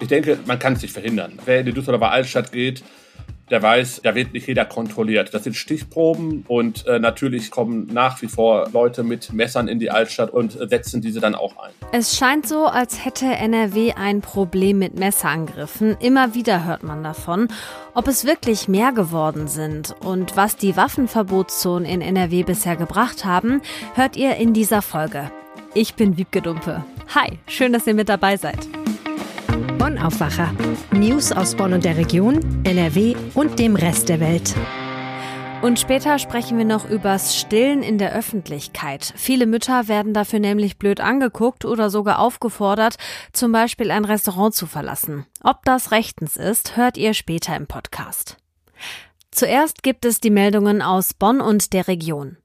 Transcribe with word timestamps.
Ich 0.00 0.08
denke, 0.08 0.38
man 0.46 0.58
kann 0.58 0.74
es 0.74 0.82
nicht 0.82 0.92
verhindern. 0.92 1.38
Wer 1.44 1.60
in 1.60 1.66
die 1.66 1.72
Düsseldorfer 1.72 2.10
Altstadt 2.10 2.52
geht, 2.52 2.82
der 3.50 3.62
weiß, 3.62 4.02
da 4.02 4.14
wird 4.14 4.32
nicht 4.32 4.46
jeder 4.46 4.64
kontrolliert. 4.64 5.32
Das 5.32 5.44
sind 5.44 5.56
Stichproben 5.56 6.44
und 6.48 6.86
äh, 6.86 6.98
natürlich 6.98 7.50
kommen 7.50 7.88
nach 7.92 8.20
wie 8.22 8.26
vor 8.26 8.68
Leute 8.72 9.02
mit 9.02 9.32
Messern 9.32 9.68
in 9.68 9.78
die 9.78 9.90
Altstadt 9.90 10.30
und 10.30 10.60
äh, 10.60 10.68
setzen 10.68 11.00
diese 11.00 11.20
dann 11.20 11.34
auch 11.34 11.56
ein. 11.58 11.70
Es 11.92 12.16
scheint 12.16 12.46
so, 12.46 12.66
als 12.66 13.04
hätte 13.04 13.26
NRW 13.26 13.92
ein 13.92 14.20
Problem 14.20 14.78
mit 14.78 14.98
Messerangriffen. 14.98 15.96
Immer 16.00 16.34
wieder 16.34 16.64
hört 16.64 16.82
man 16.82 17.02
davon. 17.02 17.48
Ob 17.94 18.06
es 18.06 18.24
wirklich 18.24 18.68
mehr 18.68 18.92
geworden 18.92 19.48
sind 19.48 19.94
und 20.00 20.36
was 20.36 20.56
die 20.56 20.76
Waffenverbotszonen 20.76 21.88
in 21.88 22.02
NRW 22.02 22.42
bisher 22.42 22.76
gebracht 22.76 23.24
haben, 23.24 23.62
hört 23.94 24.16
ihr 24.16 24.36
in 24.36 24.52
dieser 24.52 24.82
Folge. 24.82 25.30
Ich 25.74 25.94
bin 25.94 26.16
Wiebke 26.16 26.42
Dumpe. 26.42 26.84
Hi, 27.14 27.38
schön, 27.46 27.72
dass 27.72 27.86
ihr 27.86 27.94
mit 27.94 28.08
dabei 28.08 28.36
seid. 28.36 28.68
Bonn 29.88 29.98
Aufwacher. 30.00 30.54
News 30.92 31.32
aus 31.32 31.54
Bonn 31.54 31.72
und 31.72 31.82
der 31.82 31.96
Region, 31.96 32.62
NRW 32.62 33.16
und 33.32 33.58
dem 33.58 33.74
Rest 33.74 34.10
der 34.10 34.20
Welt. 34.20 34.54
Und 35.62 35.78
später 35.78 36.18
sprechen 36.18 36.58
wir 36.58 36.66
noch 36.66 36.86
übers 36.86 37.38
Stillen 37.38 37.82
in 37.82 37.96
der 37.96 38.12
Öffentlichkeit. 38.12 39.14
Viele 39.16 39.46
Mütter 39.46 39.88
werden 39.88 40.12
dafür 40.12 40.40
nämlich 40.40 40.76
blöd 40.76 41.00
angeguckt 41.00 41.64
oder 41.64 41.88
sogar 41.88 42.18
aufgefordert, 42.18 42.96
zum 43.32 43.50
Beispiel 43.50 43.90
ein 43.90 44.04
Restaurant 44.04 44.54
zu 44.54 44.66
verlassen. 44.66 45.24
Ob 45.42 45.64
das 45.64 45.90
rechtens 45.90 46.36
ist, 46.36 46.76
hört 46.76 46.98
ihr 46.98 47.14
später 47.14 47.56
im 47.56 47.66
Podcast. 47.66 48.36
Zuerst 49.30 49.82
gibt 49.82 50.04
es 50.04 50.20
die 50.20 50.28
Meldungen 50.28 50.82
aus 50.82 51.14
Bonn 51.14 51.40
und 51.40 51.72
der 51.72 51.88
Region. 51.88 52.36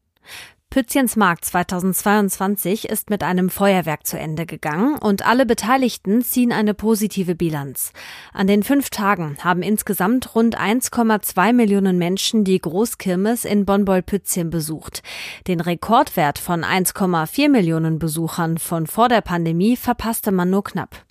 Pützchens 0.74 1.16
Markt 1.16 1.46
2022 1.46 2.90
ist 2.90 3.12
mit 3.12 3.22
einem 3.22 3.52
Feuerwerk 3.52 4.08
zu 4.08 4.18
Ende 4.18 4.48
gegangen 4.48 4.98
und 4.98 5.24
alle 5.24 5.46
Beteiligten 5.46 6.24
ziehen 6.24 6.52
eine 6.52 6.74
positive 6.74 7.36
Bilanz. 7.36 7.94
An 8.34 8.48
den 8.48 8.64
fünf 8.64 8.90
Tagen 8.90 9.38
haben 9.44 9.62
insgesamt 9.62 10.34
rund 10.34 10.60
1,2 10.60 11.54
Millionen 11.54 12.00
Menschen 12.00 12.44
die 12.44 12.58
Großkirmes 12.58 13.46
in 13.46 13.66
Bonn-Pützchen 13.66 14.50
besucht. 14.50 15.04
Den 15.46 15.60
Rekordwert 15.60 16.40
von 16.40 16.64
1,4 16.64 17.50
Millionen 17.50 18.00
Besuchern 18.00 18.58
von 18.58 18.88
vor 18.88 19.10
der 19.10 19.22
Pandemie 19.22 19.78
verpasste 19.78 20.32
man 20.32 20.50
nur 20.50 20.64
knapp. 20.64 21.06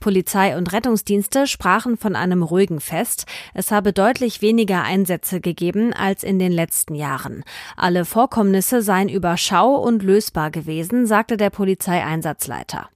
Polizei 0.00 0.56
und 0.56 0.72
Rettungsdienste 0.72 1.46
sprachen 1.46 1.96
von 1.96 2.16
einem 2.16 2.42
ruhigen 2.42 2.80
Fest. 2.80 3.26
Es 3.54 3.70
habe 3.70 3.92
deutlich 3.92 4.42
weniger 4.42 4.82
Einsätze 4.82 5.40
gegeben 5.40 5.92
als 5.92 6.24
in 6.24 6.38
den 6.38 6.52
letzten 6.52 6.94
Jahren. 6.94 7.44
Alle 7.76 8.04
Vorkommnisse 8.04 8.82
seien 8.82 9.08
überschau 9.08 9.76
und 9.76 10.02
lösbar 10.02 10.50
gewesen, 10.50 11.06
sagte 11.06 11.36
der 11.36 11.50
Polizeieinsatzleiter. 11.50 12.88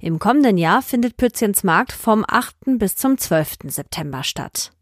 Im 0.00 0.18
kommenden 0.18 0.58
Jahr 0.58 0.82
findet 0.82 1.16
Pützchens 1.16 1.64
Markt 1.64 1.92
vom 1.92 2.24
8. 2.26 2.78
bis 2.78 2.96
zum 2.96 3.18
12. 3.18 3.56
September 3.64 4.22
statt. 4.22 4.72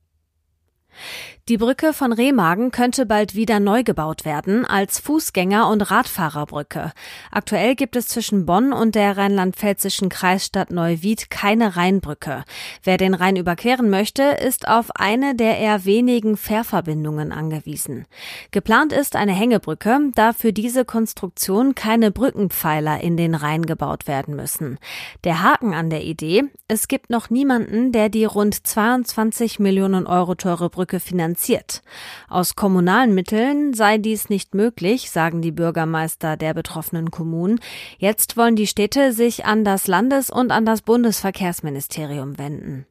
Die 1.48 1.58
Brücke 1.58 1.92
von 1.92 2.12
Remagen 2.12 2.70
könnte 2.70 3.04
bald 3.04 3.34
wieder 3.34 3.58
neu 3.58 3.82
gebaut 3.82 4.24
werden 4.24 4.64
als 4.64 5.02
Fußgänger- 5.02 5.68
und 5.72 5.90
Radfahrerbrücke. 5.90 6.92
Aktuell 7.32 7.74
gibt 7.74 7.96
es 7.96 8.06
zwischen 8.06 8.46
Bonn 8.46 8.72
und 8.72 8.94
der 8.94 9.16
rheinland-pfälzischen 9.16 10.08
Kreisstadt 10.08 10.70
Neuwied 10.70 11.30
keine 11.30 11.74
Rheinbrücke. 11.74 12.44
Wer 12.84 12.96
den 12.96 13.14
Rhein 13.14 13.34
überqueren 13.34 13.90
möchte, 13.90 14.22
ist 14.22 14.68
auf 14.68 14.94
eine 14.94 15.34
der 15.34 15.58
eher 15.58 15.84
wenigen 15.84 16.36
Fährverbindungen 16.36 17.32
angewiesen. 17.32 18.06
Geplant 18.52 18.92
ist 18.92 19.16
eine 19.16 19.32
Hängebrücke, 19.32 19.98
da 20.14 20.32
für 20.34 20.52
diese 20.52 20.84
Konstruktion 20.84 21.74
keine 21.74 22.12
Brückenpfeiler 22.12 23.00
in 23.00 23.16
den 23.16 23.34
Rhein 23.34 23.66
gebaut 23.66 24.06
werden 24.06 24.36
müssen. 24.36 24.78
Der 25.24 25.42
Haken 25.42 25.74
an 25.74 25.90
der 25.90 26.04
Idee, 26.04 26.44
es 26.68 26.86
gibt 26.86 27.10
noch 27.10 27.30
niemanden, 27.30 27.90
der 27.90 28.10
die 28.10 28.26
rund 28.26 28.64
22 28.64 29.58
Millionen 29.58 30.06
Euro 30.06 30.36
teure 30.36 30.70
Brücke 30.70 31.00
finanziert 31.00 31.32
finanziert. 31.42 31.82
Aus 32.28 32.54
kommunalen 32.54 33.14
Mitteln 33.14 33.74
sei 33.74 33.98
dies 33.98 34.28
nicht 34.28 34.54
möglich, 34.54 35.10
sagen 35.10 35.42
die 35.42 35.52
Bürgermeister 35.52 36.36
der 36.36 36.54
betroffenen 36.54 37.10
Kommunen. 37.10 37.60
Jetzt 37.98 38.36
wollen 38.36 38.56
die 38.56 38.66
Städte 38.66 39.12
sich 39.12 39.44
an 39.44 39.64
das 39.64 39.86
Landes- 39.86 40.30
und 40.30 40.50
an 40.50 40.64
das 40.64 40.82
Bundesverkehrsministerium 40.82 42.38
wenden. 42.38 42.86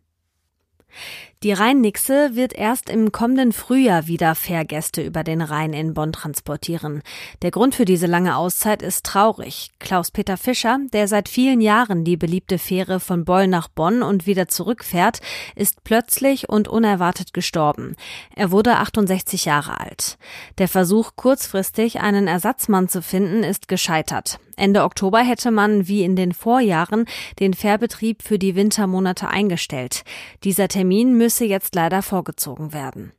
Die 1.43 1.53
Rhein-Nixe 1.53 2.35
wird 2.35 2.53
erst 2.53 2.87
im 2.87 3.11
kommenden 3.11 3.51
Frühjahr 3.51 4.05
wieder 4.05 4.35
Fährgäste 4.35 5.01
über 5.01 5.23
den 5.23 5.41
Rhein 5.41 5.73
in 5.73 5.95
Bonn 5.95 6.11
transportieren. 6.11 7.01
Der 7.41 7.49
Grund 7.49 7.73
für 7.73 7.85
diese 7.85 8.05
lange 8.05 8.35
Auszeit 8.35 8.83
ist 8.83 9.07
traurig. 9.07 9.71
Klaus-Peter 9.79 10.37
Fischer, 10.37 10.77
der 10.93 11.07
seit 11.07 11.29
vielen 11.29 11.59
Jahren 11.59 12.03
die 12.03 12.15
beliebte 12.15 12.59
Fähre 12.59 12.99
von 12.99 13.25
Boll 13.25 13.47
nach 13.47 13.69
Bonn 13.69 14.03
und 14.03 14.27
wieder 14.27 14.49
zurückfährt, 14.49 15.19
ist 15.55 15.83
plötzlich 15.83 16.47
und 16.47 16.67
unerwartet 16.67 17.33
gestorben. 17.33 17.95
Er 18.35 18.51
wurde 18.51 18.77
68 18.77 19.45
Jahre 19.45 19.79
alt. 19.79 20.19
Der 20.59 20.67
Versuch, 20.67 21.13
kurzfristig 21.15 22.01
einen 22.01 22.27
Ersatzmann 22.27 22.87
zu 22.87 23.01
finden, 23.01 23.43
ist 23.43 23.67
gescheitert. 23.67 24.39
Ende 24.55 24.83
Oktober 24.83 25.19
hätte 25.19 25.51
man, 25.51 25.87
wie 25.87 26.03
in 26.03 26.15
den 26.15 26.33
Vorjahren, 26.33 27.05
den 27.39 27.53
Fährbetrieb 27.53 28.21
für 28.23 28.39
die 28.39 28.55
Wintermonate 28.55 29.27
eingestellt. 29.27 30.03
Dieser 30.43 30.67
Termin 30.67 31.17
müsse 31.17 31.45
jetzt 31.45 31.75
leider 31.75 32.01
vorgezogen 32.01 32.73
werden. 32.73 33.13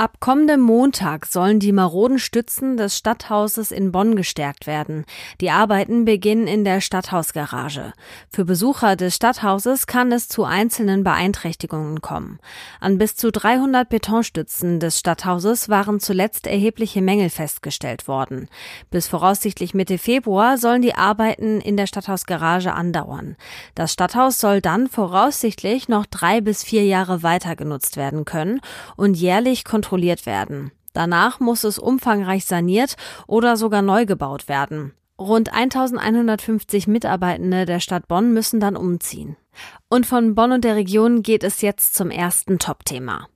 Ab 0.00 0.16
kommendem 0.18 0.60
Montag 0.60 1.26
sollen 1.26 1.60
die 1.60 1.72
maroden 1.72 2.18
Stützen 2.18 2.78
des 2.78 2.96
Stadthauses 2.96 3.70
in 3.70 3.92
Bonn 3.92 4.16
gestärkt 4.16 4.66
werden. 4.66 5.04
Die 5.42 5.50
Arbeiten 5.50 6.06
beginnen 6.06 6.46
in 6.46 6.64
der 6.64 6.80
Stadthausgarage. 6.80 7.92
Für 8.30 8.46
Besucher 8.46 8.96
des 8.96 9.16
Stadthauses 9.16 9.86
kann 9.86 10.10
es 10.10 10.26
zu 10.26 10.44
einzelnen 10.44 11.04
Beeinträchtigungen 11.04 12.00
kommen. 12.00 12.38
An 12.80 12.96
bis 12.96 13.14
zu 13.14 13.30
300 13.30 13.90
Betonstützen 13.90 14.80
des 14.80 14.98
Stadthauses 14.98 15.68
waren 15.68 16.00
zuletzt 16.00 16.46
erhebliche 16.46 17.02
Mängel 17.02 17.28
festgestellt 17.28 18.08
worden. 18.08 18.48
Bis 18.90 19.06
voraussichtlich 19.06 19.74
Mitte 19.74 19.98
Februar 19.98 20.56
sollen 20.56 20.80
die 20.80 20.94
Arbeiten 20.94 21.60
in 21.60 21.76
der 21.76 21.86
Stadthausgarage 21.86 22.72
andauern. 22.72 23.36
Das 23.74 23.92
Stadthaus 23.92 24.40
soll 24.40 24.62
dann 24.62 24.88
voraussichtlich 24.88 25.90
noch 25.90 26.06
drei 26.06 26.40
bis 26.40 26.64
vier 26.64 26.86
Jahre 26.86 27.22
weiter 27.22 27.54
genutzt 27.54 27.98
werden 27.98 28.24
können 28.24 28.62
und 28.96 29.12
jährlich 29.12 29.62
kontrolliert 29.62 29.89
kontrolliert 29.90 30.24
werden. 30.24 30.70
Danach 30.92 31.40
muss 31.40 31.64
es 31.64 31.78
umfangreich 31.78 32.44
saniert 32.44 32.96
oder 33.26 33.56
sogar 33.56 33.82
neu 33.82 34.06
gebaut 34.06 34.48
werden. 34.48 34.92
Rund 35.18 35.52
1150 35.52 36.86
Mitarbeitende 36.86 37.66
der 37.66 37.80
Stadt 37.80 38.06
Bonn 38.08 38.32
müssen 38.32 38.60
dann 38.60 38.76
umziehen. 38.76 39.36
Und 39.88 40.06
von 40.06 40.34
Bonn 40.34 40.52
und 40.52 40.64
der 40.64 40.76
Region 40.76 41.22
geht 41.22 41.44
es 41.44 41.60
jetzt 41.60 41.94
zum 41.94 42.10
ersten 42.10 42.58
Top-Thema. 42.58 43.26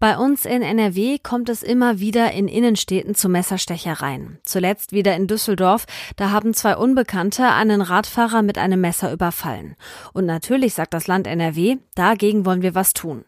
Bei 0.00 0.16
uns 0.16 0.44
in 0.44 0.62
NRW 0.62 1.18
kommt 1.18 1.48
es 1.48 1.62
immer 1.62 2.00
wieder 2.00 2.32
in 2.32 2.48
Innenstädten 2.48 3.14
zu 3.14 3.28
Messerstechereien. 3.28 4.38
Zuletzt 4.42 4.92
wieder 4.92 5.14
in 5.14 5.28
Düsseldorf, 5.28 5.84
da 6.16 6.30
haben 6.30 6.52
zwei 6.52 6.76
Unbekannte 6.76 7.48
einen 7.48 7.80
Radfahrer 7.80 8.42
mit 8.42 8.58
einem 8.58 8.80
Messer 8.80 9.12
überfallen. 9.12 9.76
Und 10.12 10.26
natürlich 10.26 10.74
sagt 10.74 10.94
das 10.94 11.06
Land 11.06 11.26
NRW, 11.26 11.76
dagegen 11.94 12.44
wollen 12.44 12.62
wir 12.62 12.74
was 12.74 12.92
tun. 12.92 13.24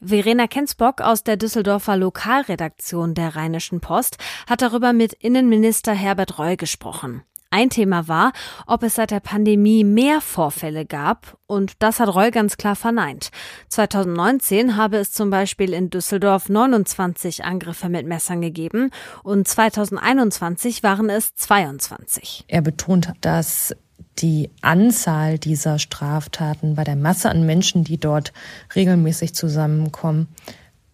Verena 0.00 0.46
Kensbock 0.46 1.00
aus 1.00 1.24
der 1.24 1.36
Düsseldorfer 1.36 1.96
Lokalredaktion 1.96 3.14
der 3.14 3.36
Rheinischen 3.36 3.80
Post 3.80 4.18
hat 4.48 4.62
darüber 4.62 4.92
mit 4.92 5.12
Innenminister 5.12 5.92
Herbert 5.92 6.38
Reul 6.38 6.56
gesprochen. 6.56 7.22
Ein 7.54 7.70
Thema 7.70 8.08
war, 8.08 8.32
ob 8.66 8.82
es 8.82 8.96
seit 8.96 9.12
der 9.12 9.20
Pandemie 9.20 9.84
mehr 9.84 10.20
Vorfälle 10.20 10.84
gab, 10.84 11.38
und 11.46 11.74
das 11.78 12.00
hat 12.00 12.12
Reul 12.12 12.32
ganz 12.32 12.56
klar 12.56 12.74
verneint. 12.74 13.30
2019 13.68 14.76
habe 14.76 14.96
es 14.96 15.12
zum 15.12 15.30
Beispiel 15.30 15.72
in 15.72 15.88
Düsseldorf 15.88 16.48
29 16.48 17.44
Angriffe 17.44 17.88
mit 17.88 18.08
Messern 18.08 18.40
gegeben 18.40 18.90
und 19.22 19.46
2021 19.46 20.82
waren 20.82 21.08
es 21.08 21.36
22. 21.36 22.44
Er 22.48 22.60
betont, 22.60 23.12
dass 23.20 23.76
die 24.18 24.50
Anzahl 24.60 25.38
dieser 25.38 25.78
Straftaten 25.78 26.74
bei 26.74 26.84
der 26.84 26.96
Masse 26.96 27.30
an 27.30 27.44
Menschen, 27.46 27.84
die 27.84 27.98
dort 27.98 28.32
regelmäßig 28.74 29.34
zusammenkommen, 29.34 30.28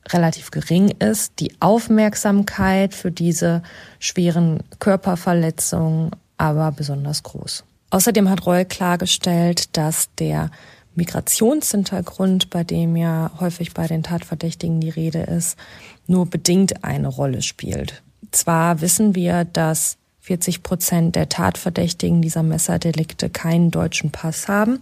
relativ 0.09 0.51
gering 0.51 0.91
ist. 0.99 1.35
Die 1.39 1.55
Aufmerksamkeit 1.61 2.95
für 2.95 3.11
diese 3.11 3.63
schweren 3.99 4.61
Körperverletzungen 4.79 6.11
aber 6.39 6.73
besonders 6.73 7.23
groß. 7.23 7.65
Außerdem 7.91 8.31
hat 8.31 8.47
Reul 8.47 8.65
klargestellt, 8.65 9.77
dass 9.77 10.09
der 10.19 10.51
Migrationshintergrund, 10.95 12.51
bei 12.51 12.65
dem 12.65 12.97
ja 12.97 13.31
häufig 13.39 13.75
bei 13.75 13.87
den 13.87 14.03
Tatverdächtigen 14.03 14.81
die 14.81 14.91
Rede 14.91 15.21
ist, 15.21 15.59
nur 16.07 16.27
bedingt 16.27 16.85
eine 16.85 17.09
Rolle 17.09 17.43
spielt. 17.43 18.03
Zwar 18.33 18.81
wissen 18.81 19.15
wir, 19.15 19.45
dass 19.45 19.97
40 20.21 20.63
Prozent 20.63 21.17
der 21.17 21.29
Tatverdächtigen 21.29 22.23
dieser 22.23 22.43
Messerdelikte 22.43 23.31
keinen 23.31 23.71
deutschen 23.71 24.11
Pass 24.11 24.49
haben. 24.49 24.81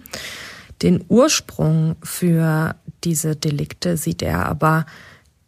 Den 0.82 1.04
Ursprung 1.08 1.96
für 2.02 2.74
diese 3.04 3.36
Delikte 3.36 3.96
sieht 3.96 4.22
er 4.22 4.46
aber 4.46 4.86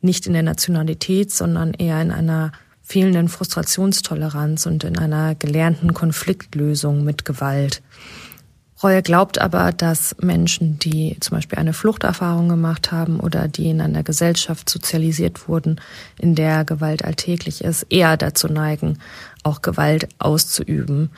nicht 0.00 0.26
in 0.26 0.32
der 0.32 0.42
Nationalität, 0.42 1.30
sondern 1.30 1.74
eher 1.74 2.00
in 2.00 2.10
einer 2.10 2.52
fehlenden 2.82 3.28
Frustrationstoleranz 3.28 4.66
und 4.66 4.82
in 4.82 4.98
einer 4.98 5.34
gelernten 5.36 5.94
Konfliktlösung 5.94 7.04
mit 7.04 7.24
Gewalt. 7.24 7.82
Reue 8.82 9.02
glaubt 9.02 9.38
aber, 9.38 9.72
dass 9.72 10.16
Menschen, 10.20 10.78
die 10.78 11.16
zum 11.20 11.36
Beispiel 11.36 11.58
eine 11.58 11.74
Fluchterfahrung 11.74 12.48
gemacht 12.48 12.92
haben 12.92 13.20
oder 13.20 13.46
die 13.46 13.68
in 13.68 13.80
einer 13.82 14.02
Gesellschaft 14.02 14.70
sozialisiert 14.70 15.48
wurden, 15.48 15.80
in 16.18 16.34
der 16.34 16.64
Gewalt 16.64 17.04
alltäglich 17.04 17.62
ist, 17.62 17.86
eher 17.90 18.16
dazu 18.16 18.48
neigen, 18.48 18.98
auch 19.42 19.60
Gewalt 19.60 20.08
auszuüben. 20.18 21.10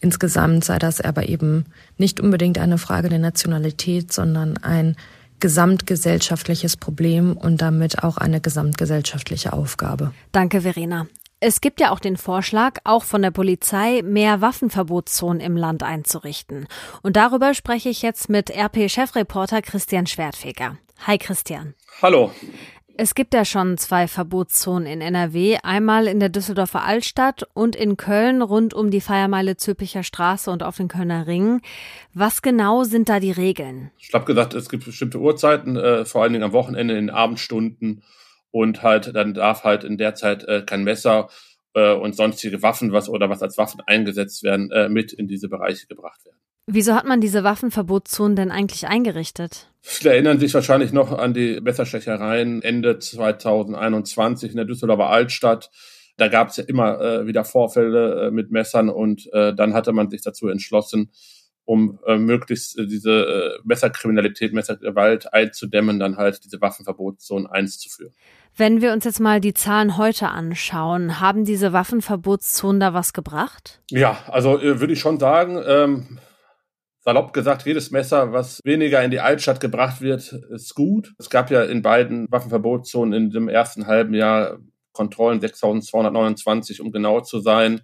Insgesamt 0.00 0.64
sei 0.64 0.78
das 0.78 1.00
aber 1.00 1.28
eben 1.28 1.66
nicht 1.96 2.20
unbedingt 2.20 2.58
eine 2.58 2.78
Frage 2.78 3.08
der 3.08 3.18
Nationalität, 3.18 4.12
sondern 4.12 4.56
ein 4.58 4.96
gesamtgesellschaftliches 5.40 6.76
Problem 6.76 7.36
und 7.36 7.60
damit 7.60 8.02
auch 8.02 8.16
eine 8.16 8.40
gesamtgesellschaftliche 8.40 9.52
Aufgabe. 9.52 10.12
Danke, 10.30 10.60
Verena. 10.60 11.06
Es 11.40 11.60
gibt 11.60 11.80
ja 11.80 11.92
auch 11.92 12.00
den 12.00 12.16
Vorschlag, 12.16 12.80
auch 12.82 13.04
von 13.04 13.22
der 13.22 13.30
Polizei 13.30 14.02
mehr 14.02 14.40
Waffenverbotszonen 14.40 15.40
im 15.40 15.56
Land 15.56 15.84
einzurichten. 15.84 16.66
Und 17.02 17.14
darüber 17.14 17.54
spreche 17.54 17.88
ich 17.88 18.02
jetzt 18.02 18.28
mit 18.28 18.50
RP-Chefreporter 18.50 19.62
Christian 19.62 20.06
Schwertfeger. 20.06 20.78
Hi 21.06 21.16
Christian. 21.16 21.74
Hallo. 22.02 22.32
Es 22.96 23.14
gibt 23.14 23.34
ja 23.34 23.44
schon 23.44 23.78
zwei 23.78 24.08
Verbotszonen 24.08 24.88
in 24.88 25.00
NRW, 25.00 25.58
einmal 25.62 26.08
in 26.08 26.18
der 26.18 26.28
Düsseldorfer 26.28 26.82
Altstadt 26.82 27.46
und 27.54 27.76
in 27.76 27.96
Köln 27.96 28.42
rund 28.42 28.74
um 28.74 28.90
die 28.90 29.00
Feiermeile 29.00 29.56
Zülpicher 29.56 30.02
Straße 30.02 30.50
und 30.50 30.64
auf 30.64 30.78
den 30.78 30.88
Kölner 30.88 31.28
Ring. 31.28 31.60
Was 32.14 32.42
genau 32.42 32.82
sind 32.82 33.08
da 33.08 33.20
die 33.20 33.30
Regeln? 33.30 33.92
Ich 33.98 34.12
habe 34.12 34.24
gesagt, 34.24 34.54
es 34.54 34.68
gibt 34.68 34.86
bestimmte 34.86 35.20
Uhrzeiten, 35.20 35.76
äh, 35.76 36.04
vor 36.04 36.24
allen 36.24 36.32
Dingen 36.32 36.42
am 36.42 36.52
Wochenende 36.52 36.94
in 36.94 37.06
den 37.06 37.14
Abendstunden 37.14 38.02
und 38.58 38.82
halt 38.82 39.14
dann 39.14 39.34
darf 39.34 39.62
halt 39.62 39.84
in 39.84 39.98
der 39.98 40.16
Zeit 40.16 40.42
äh, 40.44 40.62
kein 40.66 40.82
Messer 40.82 41.28
äh, 41.74 41.94
und 41.94 42.16
sonstige 42.16 42.60
Waffen, 42.60 42.92
was 42.92 43.08
oder 43.08 43.30
was 43.30 43.40
als 43.40 43.56
Waffen 43.56 43.80
eingesetzt 43.86 44.42
werden, 44.42 44.70
äh, 44.72 44.88
mit 44.88 45.12
in 45.12 45.28
diese 45.28 45.48
Bereiche 45.48 45.86
gebracht 45.86 46.24
werden. 46.24 46.36
Wieso 46.66 46.94
hat 46.94 47.06
man 47.06 47.20
diese 47.20 47.44
Waffenverbotszonen 47.44 48.34
denn 48.34 48.50
eigentlich 48.50 48.88
eingerichtet? 48.88 49.68
Viele 49.80 50.10
erinnern 50.10 50.40
sich 50.40 50.52
wahrscheinlich 50.52 50.92
noch 50.92 51.16
an 51.16 51.32
die 51.32 51.60
Messerstechereien 51.60 52.62
Ende 52.62 52.98
2021 52.98 54.50
in 54.50 54.56
der 54.56 54.66
Düsseldorfer 54.66 55.08
Altstadt. 55.08 55.70
Da 56.16 56.26
gab 56.26 56.48
es 56.48 56.56
ja 56.56 56.64
immer 56.64 57.00
äh, 57.00 57.26
wieder 57.26 57.44
Vorfälle 57.44 58.26
äh, 58.26 58.30
mit 58.32 58.50
Messern 58.50 58.88
und 58.88 59.32
äh, 59.32 59.54
dann 59.54 59.72
hatte 59.72 59.92
man 59.92 60.10
sich 60.10 60.20
dazu 60.22 60.48
entschlossen, 60.48 61.10
um 61.68 61.98
äh, 62.06 62.16
möglichst 62.16 62.78
äh, 62.78 62.86
diese 62.86 63.10
äh, 63.10 63.60
Messerkriminalität, 63.62 64.54
Messergewalt 64.54 65.34
einzudämmen, 65.34 65.98
dann 65.98 66.16
halt 66.16 66.42
diese 66.42 66.62
Waffenverbotszone 66.62 67.52
einzuführen. 67.52 68.14
Wenn 68.56 68.80
wir 68.80 68.94
uns 68.94 69.04
jetzt 69.04 69.20
mal 69.20 69.38
die 69.38 69.52
Zahlen 69.52 69.98
heute 69.98 70.30
anschauen, 70.30 71.20
haben 71.20 71.44
diese 71.44 71.74
Waffenverbotszonen 71.74 72.80
da 72.80 72.94
was 72.94 73.12
gebracht? 73.12 73.82
Ja, 73.90 74.16
also 74.28 74.58
äh, 74.58 74.80
würde 74.80 74.94
ich 74.94 75.00
schon 75.00 75.20
sagen, 75.20 75.62
ähm, 75.66 76.18
salopp 77.00 77.34
gesagt, 77.34 77.66
jedes 77.66 77.90
Messer, 77.90 78.32
was 78.32 78.60
weniger 78.64 79.04
in 79.04 79.10
die 79.10 79.20
Altstadt 79.20 79.60
gebracht 79.60 80.00
wird, 80.00 80.32
ist 80.50 80.74
gut. 80.74 81.12
Es 81.18 81.28
gab 81.28 81.50
ja 81.50 81.64
in 81.64 81.82
beiden 81.82 82.28
Waffenverbotszonen 82.30 83.12
in 83.12 83.30
dem 83.30 83.50
ersten 83.50 83.86
halben 83.86 84.14
Jahr 84.14 84.58
Kontrollen 84.92 85.42
6229, 85.42 86.80
um 86.80 86.92
genau 86.92 87.20
zu 87.20 87.40
sein. 87.40 87.82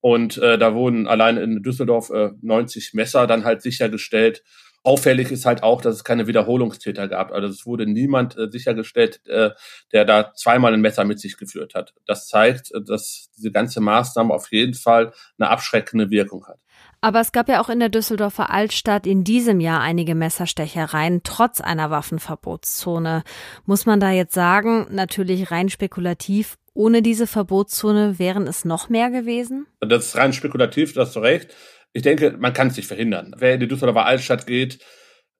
Und 0.00 0.38
äh, 0.38 0.58
da 0.58 0.74
wurden 0.74 1.08
allein 1.08 1.36
in 1.36 1.62
Düsseldorf 1.62 2.10
äh, 2.10 2.30
90 2.40 2.94
Messer 2.94 3.26
dann 3.26 3.44
halt 3.44 3.62
sichergestellt. 3.62 4.42
Auffällig 4.84 5.32
ist 5.32 5.44
halt 5.44 5.62
auch, 5.62 5.82
dass 5.82 5.96
es 5.96 6.04
keine 6.04 6.28
Wiederholungstäter 6.28 7.08
gab. 7.08 7.32
Also 7.32 7.48
es 7.48 7.66
wurde 7.66 7.84
niemand 7.86 8.38
äh, 8.38 8.48
sichergestellt, 8.48 9.20
äh, 9.26 9.50
der 9.92 10.04
da 10.04 10.32
zweimal 10.34 10.72
ein 10.72 10.80
Messer 10.80 11.04
mit 11.04 11.18
sich 11.18 11.36
geführt 11.36 11.74
hat. 11.74 11.94
Das 12.06 12.28
zeigt, 12.28 12.72
äh, 12.72 12.80
dass 12.80 13.30
diese 13.36 13.50
ganze 13.50 13.80
Maßnahme 13.80 14.32
auf 14.32 14.52
jeden 14.52 14.74
Fall 14.74 15.12
eine 15.36 15.50
abschreckende 15.50 16.10
Wirkung 16.10 16.46
hat. 16.46 16.60
Aber 17.00 17.20
es 17.20 17.32
gab 17.32 17.48
ja 17.48 17.60
auch 17.60 17.68
in 17.68 17.78
der 17.78 17.88
Düsseldorfer 17.88 18.50
Altstadt 18.50 19.06
in 19.06 19.22
diesem 19.22 19.60
Jahr 19.60 19.80
einige 19.80 20.14
Messerstechereien 20.14 21.22
trotz 21.22 21.60
einer 21.60 21.90
Waffenverbotszone. 21.90 23.22
Muss 23.66 23.86
man 23.86 24.00
da 24.00 24.10
jetzt 24.10 24.34
sagen, 24.34 24.86
natürlich 24.90 25.50
rein 25.50 25.68
spekulativ, 25.68 26.56
ohne 26.74 27.02
diese 27.02 27.26
Verbotszone 27.26 28.18
wären 28.18 28.46
es 28.46 28.64
noch 28.64 28.88
mehr 28.88 29.10
gewesen? 29.10 29.66
Das 29.80 30.06
ist 30.06 30.16
rein 30.16 30.32
spekulativ, 30.32 30.92
da 30.92 31.02
hast 31.02 31.16
recht. 31.18 31.54
Ich 31.92 32.02
denke, 32.02 32.36
man 32.38 32.52
kann 32.52 32.68
es 32.68 32.76
nicht 32.76 32.86
verhindern. 32.86 33.34
Wer 33.38 33.54
in 33.54 33.60
die 33.60 33.68
Düsseldorfer 33.68 34.06
Altstadt 34.06 34.46
geht, 34.46 34.78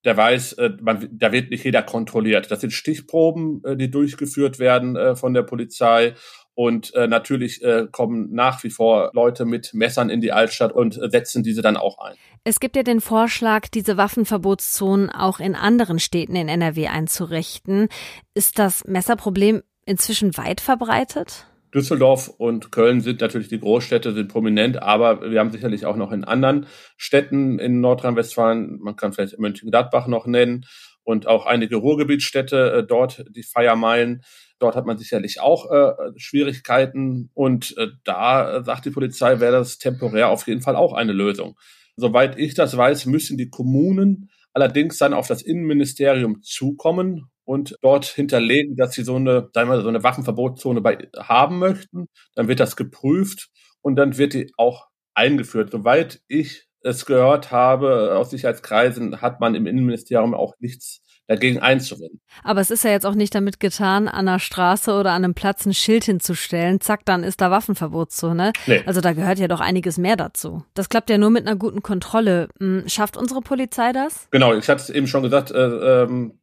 der 0.05 0.17
weiß, 0.17 0.55
äh, 0.55 0.71
man, 0.81 1.09
da 1.13 1.33
wird 1.33 1.51
nicht 1.51 1.65
jeder 1.65 1.83
kontrolliert. 1.83 2.51
Das 2.51 2.61
sind 2.61 2.73
Stichproben, 2.73 3.63
äh, 3.65 3.77
die 3.77 3.91
durchgeführt 3.91 4.59
werden 4.59 4.97
äh, 4.97 5.17
von 5.17 5.35
der 5.35 5.43
Polizei. 5.43 6.15
Und 6.59 6.93
äh, 6.97 7.07
natürlich 7.07 7.63
äh, 7.63 7.87
kommen 7.89 8.33
nach 8.33 8.65
wie 8.65 8.71
vor 8.71 9.13
Leute 9.15 9.45
mit 9.45 9.75
Messern 9.75 10.11
in 10.11 10.21
die 10.21 10.33
Altstadt 10.33 10.73
und 10.73 11.01
äh, 11.01 11.09
setzen 11.09 11.45
diese 11.45 11.63
dann 11.63 11.77
auch 11.77 11.99
ein. 11.99 12.17
Es 12.43 12.59
gibt 12.59 12.75
ja 12.75 12.83
den 12.83 13.01
Vorschlag, 13.01 13.69
diese 13.69 13.97
Waffenverbotszonen 13.97 15.09
auch 15.09 15.39
in 15.39 15.55
anderen 15.55 16.01
Städten 16.01 16.35
in 16.35 16.49
NRW 16.49 16.89
einzurichten. 16.89 17.87
Ist 18.35 18.59
das 18.59 18.85
Messerproblem 18.89 19.63
inzwischen 19.87 20.37
weit 20.37 20.61
verbreitet? 20.61 21.47
Düsseldorf 21.73 22.27
und 22.27 22.73
Köln 22.73 23.03
sind 23.03 23.21
natürlich 23.21 23.47
die 23.47 23.61
Großstädte, 23.61 24.13
sind 24.13 24.27
prominent, 24.27 24.83
aber 24.83 25.31
wir 25.31 25.39
haben 25.39 25.53
sicherlich 25.53 25.87
auch 25.87 25.95
noch 25.95 26.11
in 26.11 26.25
anderen 26.25 26.67
Städten 26.97 27.61
in 27.61 27.81
Nordrhein-Westfalen, 27.81 28.81
man 28.81 28.97
kann 28.97 29.13
vielleicht 29.13 29.39
Mönchengladbach 29.39 30.09
noch 30.09 30.27
nennen 30.27 30.65
und 31.05 31.29
auch 31.29 31.47
einige 31.47 31.77
Ruhrgebietsstädte 31.77 32.73
äh, 32.73 32.85
dort, 32.85 33.25
die 33.31 33.45
Feiermeilen. 33.45 34.23
Dort 34.59 34.77
hat 34.77 34.87
man 34.87 34.99
sicherlich 34.99 35.41
auch 35.41 35.71
äh, 35.71 35.93
Schwierigkeiten 36.17 37.31
und 37.35 37.77
äh, 37.77 37.89
da 38.05 38.57
äh, 38.57 38.65
sagt 38.65 38.87
die 38.87 38.91
Polizei, 38.91 39.41
wäre 39.41 39.53
das 39.53 39.79
temporär 39.79 40.31
auf 40.31 40.47
jeden 40.47 40.63
Fall 40.63 40.77
auch 40.77 40.93
eine 40.93 41.13
Lösung. 41.13 41.57
Soweit 41.97 42.39
ich 42.39 42.55
das 42.55 42.77
weiß, 42.77 43.07
müssen 43.07 43.37
die 43.37 43.51
Kommunen 43.51 44.31
allerdings 44.53 44.99
dann 44.99 45.15
auf 45.15 45.29
das 45.29 45.43
Innenministerium 45.43 46.43
zukommen 46.43 47.31
und 47.45 47.77
dort 47.81 48.05
hinterlegen, 48.05 48.77
dass 48.77 48.95
sie 48.95 49.05
so 49.05 49.17
eine, 49.17 49.49
sagen 49.55 49.71
wir, 49.71 49.81
so 49.81 49.89
eine 49.89 50.03
Waffenverbotszone 50.03 50.81
bei, 50.81 51.09
haben 51.17 51.59
möchten. 51.59 52.09
Dann 52.35 52.49
wird 52.49 52.61
das 52.61 52.77
geprüft 52.77 53.49
und 53.81 53.97
dann 53.97 54.19
wird 54.19 54.35
die 54.35 54.53
auch 54.57 54.89
eingeführt. 55.15 55.71
Soweit 55.71 56.21
ich 56.29 56.67
es 56.83 57.07
gehört 57.07 57.51
habe 57.51 58.17
aus 58.17 58.31
Sicherheitskreisen, 58.31 59.21
hat 59.21 59.41
man 59.41 59.55
im 59.55 59.67
Innenministerium 59.67 60.35
auch 60.35 60.55
nichts 60.59 61.01
dagegen 61.29 61.61
einzuwenden. 61.61 62.21
Aber 62.43 62.61
es 62.61 62.71
ist 62.71 62.83
ja 62.85 62.91
jetzt 62.91 63.07
auch 63.07 63.15
nicht 63.15 63.35
damit 63.35 63.61
getan, 63.61 64.09
an 64.09 64.27
der 64.27 64.39
Straße 64.39 64.93
oder 64.93 65.13
an 65.13 65.25
einem 65.25 65.35
Platz 65.35 65.67
ein 65.67 65.75
Schild 65.75 66.05
hinzustellen, 66.05 66.81
zack, 66.81 67.05
dann 67.05 67.23
ist 67.23 67.41
da 67.41 67.51
Waffenverbotszone. 67.51 68.53
Nee. 68.67 68.83
Also 68.87 69.01
da 69.01 69.13
gehört 69.13 69.39
ja 69.39 69.47
doch 69.47 69.61
einiges 69.61 69.99
mehr 69.99 70.17
dazu. 70.17 70.65
Das 70.75 70.89
klappt 70.89 71.11
ja 71.11 71.19
nur 71.19 71.31
mit 71.31 71.47
einer 71.47 71.57
guten 71.57 71.83
Kontrolle. 71.83 72.49
Hm, 72.59 72.85
schafft 72.89 73.17
unsere 73.17 73.43
Polizei 73.43 73.93
das? 73.93 74.27
Genau, 74.31 74.55
ich 74.55 74.69
hatte 74.69 74.83
es 74.83 74.91
eben 74.91 75.07
schon 75.07 75.23
gesagt, 75.23 75.51
äh, 75.51 76.03
ähm, 76.03 76.39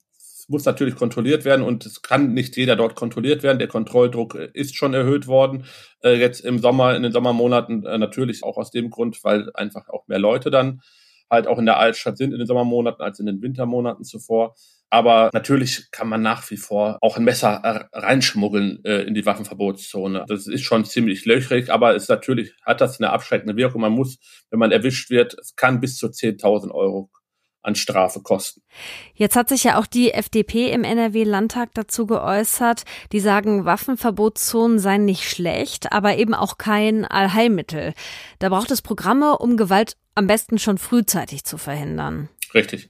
muss 0.47 0.65
natürlich 0.65 0.95
kontrolliert 0.95 1.43
werden 1.45 1.65
und 1.65 1.87
es 1.87 2.03
kann 2.03 2.33
nicht 2.33 2.55
jeder 2.55 2.75
dort 2.75 2.93
kontrolliert 2.93 3.41
werden. 3.41 3.57
Der 3.57 3.67
Kontrolldruck 3.67 4.35
ist 4.35 4.75
schon 4.75 4.93
erhöht 4.93 5.25
worden. 5.25 5.65
Äh, 6.03 6.19
jetzt 6.19 6.41
im 6.41 6.59
Sommer, 6.59 6.95
in 6.95 7.01
den 7.01 7.11
Sommermonaten 7.11 7.83
äh, 7.85 7.97
natürlich 7.97 8.43
auch 8.43 8.57
aus 8.57 8.69
dem 8.69 8.91
Grund, 8.91 9.23
weil 9.23 9.49
einfach 9.55 9.89
auch 9.89 10.07
mehr 10.07 10.19
Leute 10.19 10.51
dann 10.51 10.81
halt 11.29 11.47
auch 11.47 11.59
in 11.59 11.65
der 11.65 11.77
Altstadt 11.77 12.17
sind 12.17 12.31
in 12.31 12.39
den 12.39 12.47
Sommermonaten 12.47 13.01
als 13.03 13.19
in 13.19 13.25
den 13.25 13.41
Wintermonaten 13.41 14.03
zuvor. 14.03 14.55
Aber 14.89 15.29
natürlich 15.33 15.91
kann 15.91 16.07
man 16.07 16.21
nach 16.21 16.49
wie 16.51 16.57
vor 16.57 16.99
auch 17.01 17.17
ein 17.17 17.23
Messer 17.23 17.89
reinschmuggeln 17.91 18.83
äh, 18.85 19.01
in 19.01 19.13
die 19.13 19.25
Waffenverbotszone. 19.25 20.25
Das 20.27 20.47
ist 20.47 20.61
schon 20.61 20.85
ziemlich 20.85 21.25
löchrig, 21.25 21.69
aber 21.69 21.95
es 21.95 22.07
natürlich 22.07 22.53
hat 22.63 22.81
das 22.81 22.99
eine 22.99 23.09
abschreckende 23.09 23.57
Wirkung. 23.57 23.81
Man 23.81 23.91
muss, 23.91 24.17
wenn 24.51 24.59
man 24.59 24.71
erwischt 24.71 25.09
wird, 25.09 25.35
es 25.39 25.55
kann 25.55 25.81
bis 25.81 25.97
zu 25.97 26.07
10.000 26.07 26.71
Euro 26.71 27.09
an 27.65 27.75
Strafe 27.75 28.21
kosten. 28.21 28.61
Jetzt 29.13 29.35
hat 29.35 29.49
sich 29.49 29.63
ja 29.63 29.79
auch 29.79 29.87
die 29.87 30.11
FDP 30.11 30.71
im 30.71 30.83
NRW-Landtag 30.83 31.73
dazu 31.73 32.05
geäußert. 32.05 32.83
Die 33.11 33.19
sagen, 33.19 33.65
Waffenverbotszonen 33.65 34.79
seien 34.79 35.05
nicht 35.05 35.29
schlecht, 35.29 35.91
aber 35.91 36.17
eben 36.17 36.33
auch 36.33 36.57
kein 36.57 37.05
Allheilmittel. 37.05 37.93
Da 38.39 38.49
braucht 38.49 38.71
es 38.71 38.81
Programme, 38.81 39.37
um 39.37 39.57
Gewalt 39.57 39.97
am 40.13 40.27
besten 40.27 40.59
schon 40.59 40.77
frühzeitig 40.77 41.43
zu 41.43 41.57
verhindern. 41.57 42.29
Richtig. 42.53 42.89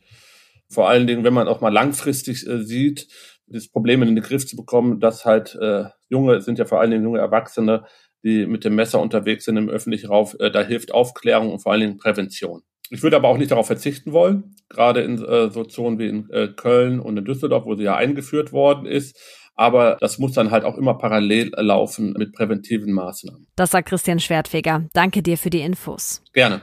Vor 0.70 0.90
allen 0.90 1.08
Dingen, 1.08 1.24
wenn 1.24 1.34
man 1.34 1.48
auch 1.48 1.62
mal 1.62 1.74
langfristig 1.74 2.46
äh, 2.48 2.64
sieht, 2.64 3.08
das 3.48 3.68
Problem 3.68 4.02
in 4.02 4.16
den 4.16 4.24
Griff 4.24 4.48
zu 4.48 4.56
bekommen, 4.56 5.00
dass 5.00 5.26
halt 5.26 5.56
äh, 5.56 5.86
junge, 6.10 6.42
sind 6.42 6.60
ja 6.60 6.66
vor 6.66 6.80
allen 6.80 6.92
Dingen 6.92 7.04
junge 7.04 7.20
Erwachsene, 7.20 7.86
die 8.24 8.48
mit 8.48 8.66
dem 8.66 8.76
Messer 8.76 9.00
unterwegs 9.00 9.46
sind 9.46 9.58
im 9.58 9.70
öffentlichen 9.70 10.08
Raum, 10.08 10.28
äh, 10.40 10.50
da 10.50 10.64
hilft 10.64 10.92
Aufklärung 10.92 11.52
und 11.52 11.60
vor 11.60 11.72
allen 11.72 11.82
Dingen 11.82 11.98
Prävention. 11.98 12.64
Ich 12.90 13.02
würde 13.04 13.16
aber 13.16 13.30
auch 13.30 13.38
nicht 13.38 13.52
darauf 13.52 13.68
verzichten 13.68 14.12
wollen, 14.12 14.56
gerade 14.70 15.02
in 15.02 15.24
äh, 15.24 15.50
so 15.50 15.64
Zonen 15.64 16.00
wie 16.00 16.08
in 16.08 16.30
äh, 16.30 16.50
Köln 16.50 17.00
und 17.00 17.18
in 17.18 17.26
Düsseldorf, 17.26 17.66
wo 17.66 17.76
sie 17.76 17.84
ja 17.84 17.96
eingeführt 17.96 18.52
worden 18.52 18.86
ist. 18.86 19.18
Aber 19.56 19.98
das 20.02 20.20
muss 20.20 20.34
dann 20.34 20.52
halt 20.52 20.66
auch 20.66 20.78
immer 20.78 20.96
parallel 20.96 21.52
laufen 21.56 22.14
mit 22.18 22.34
präventiven 22.34 22.92
Maßnahmen. 22.92 23.48
Das 23.56 23.72
sagt 23.72 23.90
Christian 23.90 24.20
Schwertfeger. 24.20 24.90
Danke 24.94 25.24
dir 25.24 25.38
für 25.38 25.50
die 25.50 25.62
Infos. 25.62 26.22
Gerne. 26.34 26.62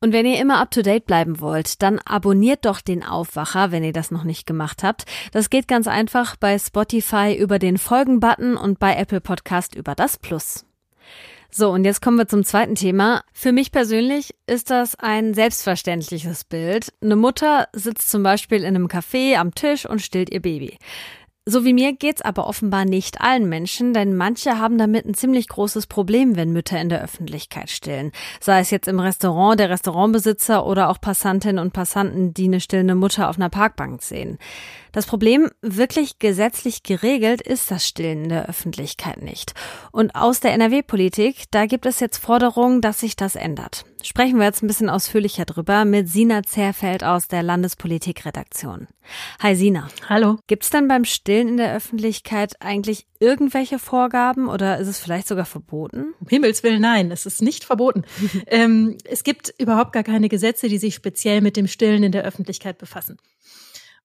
Und 0.00 0.12
wenn 0.12 0.26
ihr 0.26 0.40
immer 0.40 0.60
up 0.60 0.70
to 0.70 0.82
date 0.82 1.06
bleiben 1.06 1.40
wollt, 1.40 1.82
dann 1.82 1.98
abonniert 1.98 2.64
doch 2.64 2.80
den 2.80 3.02
Aufwacher, 3.02 3.72
wenn 3.72 3.82
ihr 3.82 3.92
das 3.92 4.10
noch 4.12 4.22
nicht 4.22 4.46
gemacht 4.46 4.84
habt. 4.84 5.04
Das 5.32 5.50
geht 5.50 5.66
ganz 5.66 5.88
einfach 5.88 6.36
bei 6.36 6.56
Spotify 6.58 7.36
über 7.36 7.58
den 7.58 7.78
Folgen-Button 7.78 8.56
und 8.56 8.78
bei 8.78 8.94
Apple 8.94 9.20
Podcast 9.20 9.74
über 9.74 9.96
das 9.96 10.16
Plus. 10.16 10.64
So, 11.50 11.70
und 11.70 11.84
jetzt 11.84 12.02
kommen 12.02 12.18
wir 12.18 12.28
zum 12.28 12.44
zweiten 12.44 12.74
Thema. 12.74 13.22
Für 13.32 13.52
mich 13.52 13.72
persönlich 13.72 14.34
ist 14.46 14.70
das 14.70 14.96
ein 14.96 15.32
selbstverständliches 15.32 16.44
Bild. 16.44 16.92
Eine 17.00 17.16
Mutter 17.16 17.68
sitzt 17.72 18.10
zum 18.10 18.22
Beispiel 18.22 18.58
in 18.58 18.76
einem 18.76 18.86
Café 18.86 19.36
am 19.36 19.54
Tisch 19.54 19.86
und 19.86 20.02
stillt 20.02 20.30
ihr 20.30 20.42
Baby. 20.42 20.76
So 21.50 21.64
wie 21.64 21.72
mir 21.72 21.94
geht's 21.94 22.20
aber 22.20 22.46
offenbar 22.46 22.84
nicht 22.84 23.22
allen 23.22 23.48
Menschen, 23.48 23.94
denn 23.94 24.14
manche 24.14 24.58
haben 24.58 24.76
damit 24.76 25.06
ein 25.06 25.14
ziemlich 25.14 25.48
großes 25.48 25.86
Problem, 25.86 26.36
wenn 26.36 26.52
Mütter 26.52 26.78
in 26.78 26.90
der 26.90 27.02
Öffentlichkeit 27.02 27.70
stillen. 27.70 28.12
Sei 28.38 28.60
es 28.60 28.70
jetzt 28.70 28.86
im 28.86 29.00
Restaurant, 29.00 29.58
der 29.58 29.70
Restaurantbesitzer 29.70 30.66
oder 30.66 30.90
auch 30.90 31.00
Passantinnen 31.00 31.58
und 31.58 31.72
Passanten, 31.72 32.34
die 32.34 32.44
eine 32.44 32.60
stillende 32.60 32.94
Mutter 32.94 33.30
auf 33.30 33.36
einer 33.36 33.48
Parkbank 33.48 34.02
sehen. 34.02 34.36
Das 34.92 35.06
Problem, 35.06 35.50
wirklich 35.60 36.18
gesetzlich 36.18 36.82
geregelt 36.82 37.40
ist 37.40 37.70
das 37.70 37.86
Stillen 37.86 38.24
in 38.24 38.28
der 38.30 38.48
Öffentlichkeit 38.48 39.22
nicht. 39.22 39.54
Und 39.92 40.14
aus 40.14 40.40
der 40.40 40.52
NRW-Politik, 40.52 41.44
da 41.50 41.66
gibt 41.66 41.86
es 41.86 42.00
jetzt 42.00 42.18
Forderungen, 42.18 42.80
dass 42.80 43.00
sich 43.00 43.16
das 43.16 43.36
ändert. 43.36 43.84
Sprechen 44.02 44.38
wir 44.38 44.46
jetzt 44.46 44.62
ein 44.62 44.68
bisschen 44.68 44.88
ausführlicher 44.88 45.44
drüber 45.44 45.84
mit 45.84 46.08
Sina 46.08 46.44
Zerfeld 46.44 47.02
aus 47.02 47.26
der 47.26 47.42
Landespolitikredaktion. 47.42 48.86
Hi 49.40 49.56
Sina. 49.56 49.88
Hallo. 50.08 50.38
Gibt 50.46 50.62
es 50.62 50.70
denn 50.70 50.86
beim 50.86 51.04
Stillen 51.04 51.48
in 51.48 51.56
der 51.56 51.74
Öffentlichkeit 51.74 52.54
eigentlich 52.60 53.06
irgendwelche 53.18 53.78
Vorgaben 53.78 54.48
oder 54.48 54.78
ist 54.78 54.86
es 54.86 55.00
vielleicht 55.00 55.26
sogar 55.26 55.46
verboten? 55.46 56.14
Um 56.20 56.28
Himmels 56.28 56.62
Willen, 56.62 56.80
nein, 56.80 57.10
es 57.10 57.26
ist 57.26 57.42
nicht 57.42 57.64
verboten. 57.64 58.04
ähm, 58.46 58.96
es 59.04 59.24
gibt 59.24 59.52
überhaupt 59.58 59.92
gar 59.92 60.04
keine 60.04 60.28
Gesetze, 60.28 60.68
die 60.68 60.78
sich 60.78 60.94
speziell 60.94 61.40
mit 61.40 61.56
dem 61.56 61.66
Stillen 61.66 62.04
in 62.04 62.12
der 62.12 62.24
Öffentlichkeit 62.24 62.78
befassen. 62.78 63.18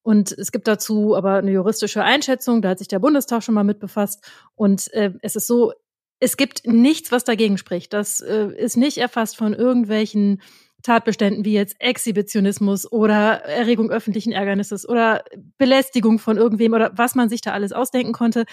Und 0.04 0.32
es 0.32 0.52
gibt 0.52 0.68
dazu 0.68 1.16
aber 1.16 1.36
eine 1.36 1.50
juristische 1.50 2.04
Einschätzung, 2.04 2.60
da 2.60 2.68
hat 2.68 2.78
sich 2.78 2.88
der 2.88 2.98
Bundestag 2.98 3.42
schon 3.42 3.54
mal 3.54 3.64
mit 3.64 3.80
befasst. 3.80 4.22
Und 4.54 4.92
äh, 4.92 5.12
es 5.22 5.34
ist 5.34 5.46
so, 5.46 5.72
es 6.20 6.36
gibt 6.36 6.66
nichts, 6.66 7.10
was 7.10 7.24
dagegen 7.24 7.56
spricht. 7.56 7.94
Das 7.94 8.20
äh, 8.20 8.48
ist 8.54 8.76
nicht 8.76 8.98
erfasst 8.98 9.36
von 9.36 9.54
irgendwelchen 9.54 10.42
Tatbeständen 10.82 11.46
wie 11.46 11.54
jetzt 11.54 11.76
Exhibitionismus 11.78 12.90
oder 12.92 13.44
Erregung 13.44 13.90
öffentlichen 13.90 14.32
Ärgernisses 14.32 14.86
oder 14.86 15.24
Belästigung 15.56 16.18
von 16.18 16.36
irgendwem 16.36 16.74
oder 16.74 16.92
was 16.94 17.14
man 17.14 17.30
sich 17.30 17.40
da 17.40 17.52
alles 17.52 17.72
ausdenken 17.72 18.12
konnte. 18.12 18.44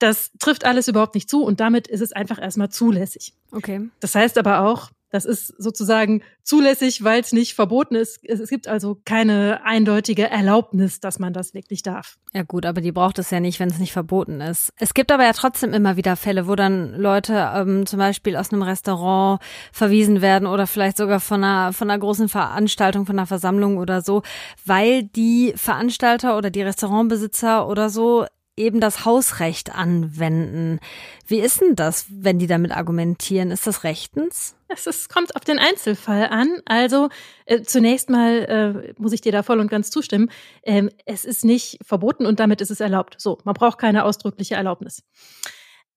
Das 0.00 0.32
trifft 0.40 0.64
alles 0.64 0.88
überhaupt 0.88 1.14
nicht 1.14 1.30
zu 1.30 1.44
und 1.44 1.60
damit 1.60 1.86
ist 1.86 2.00
es 2.00 2.12
einfach 2.12 2.42
erstmal 2.42 2.70
zulässig. 2.70 3.34
Okay. 3.52 3.88
Das 4.00 4.16
heißt 4.16 4.36
aber 4.36 4.62
auch, 4.62 4.90
das 5.12 5.26
ist 5.26 5.48
sozusagen 5.58 6.22
zulässig, 6.42 7.04
weil 7.04 7.20
es 7.20 7.32
nicht 7.32 7.54
verboten 7.54 7.94
ist. 7.94 8.18
Es, 8.24 8.48
gibt 8.48 8.66
also 8.66 8.98
keine 9.04 9.60
eindeutige 9.62 10.28
Erlaubnis, 10.28 11.00
dass 11.00 11.18
man 11.18 11.34
das 11.34 11.52
wirklich 11.52 11.82
darf. 11.82 12.18
Ja 12.32 12.42
gut, 12.42 12.64
aber 12.64 12.80
die 12.80 12.92
braucht 12.92 13.18
es 13.18 13.30
ja 13.30 13.38
nicht, 13.38 13.60
wenn 13.60 13.68
es 13.68 13.78
nicht 13.78 13.92
verboten 13.92 14.40
ist. 14.40 14.72
Es 14.78 14.94
gibt 14.94 15.12
aber 15.12 15.24
ja 15.24 15.34
trotzdem 15.34 15.74
immer 15.74 15.98
wieder 15.98 16.16
Fälle, 16.16 16.48
wo 16.48 16.56
dann 16.56 16.94
Leute 16.94 17.52
ähm, 17.54 17.84
zum 17.84 17.98
Beispiel 17.98 18.36
aus 18.36 18.52
einem 18.52 18.62
Restaurant 18.62 19.40
verwiesen 19.70 20.22
werden 20.22 20.48
oder 20.48 20.66
vielleicht 20.66 20.96
sogar 20.96 21.20
von 21.20 21.44
einer, 21.44 21.74
von 21.74 21.90
einer 21.90 22.00
großen 22.00 22.30
Veranstaltung, 22.30 23.04
von 23.04 23.18
einer 23.18 23.26
Versammlung 23.26 23.76
oder 23.76 24.00
so, 24.00 24.22
weil 24.64 25.02
die 25.02 25.52
Veranstalter 25.56 26.38
oder 26.38 26.50
die 26.50 26.62
Restaurantbesitzer 26.62 27.68
oder 27.68 27.90
so 27.90 28.24
eben 28.56 28.80
das 28.80 29.04
Hausrecht 29.04 29.74
anwenden. 29.74 30.78
Wie 31.26 31.40
ist 31.40 31.60
denn 31.60 31.74
das, 31.74 32.06
wenn 32.10 32.38
die 32.38 32.46
damit 32.46 32.72
argumentieren? 32.72 33.50
Ist 33.50 33.66
das 33.66 33.84
rechtens? 33.84 34.56
Es 34.68 35.08
kommt 35.08 35.36
auf 35.36 35.44
den 35.44 35.58
Einzelfall 35.58 36.26
an. 36.28 36.60
Also 36.64 37.08
äh, 37.46 37.62
zunächst 37.62 38.10
mal 38.10 38.84
äh, 38.88 38.94
muss 38.98 39.12
ich 39.12 39.20
dir 39.20 39.32
da 39.32 39.42
voll 39.42 39.60
und 39.60 39.70
ganz 39.70 39.90
zustimmen. 39.90 40.30
Ähm, 40.62 40.90
es 41.06 41.24
ist 41.24 41.44
nicht 41.44 41.78
verboten 41.84 42.26
und 42.26 42.40
damit 42.40 42.60
ist 42.60 42.70
es 42.70 42.80
erlaubt. 42.80 43.16
So, 43.18 43.38
man 43.44 43.54
braucht 43.54 43.78
keine 43.78 44.04
ausdrückliche 44.04 44.54
Erlaubnis. 44.54 45.02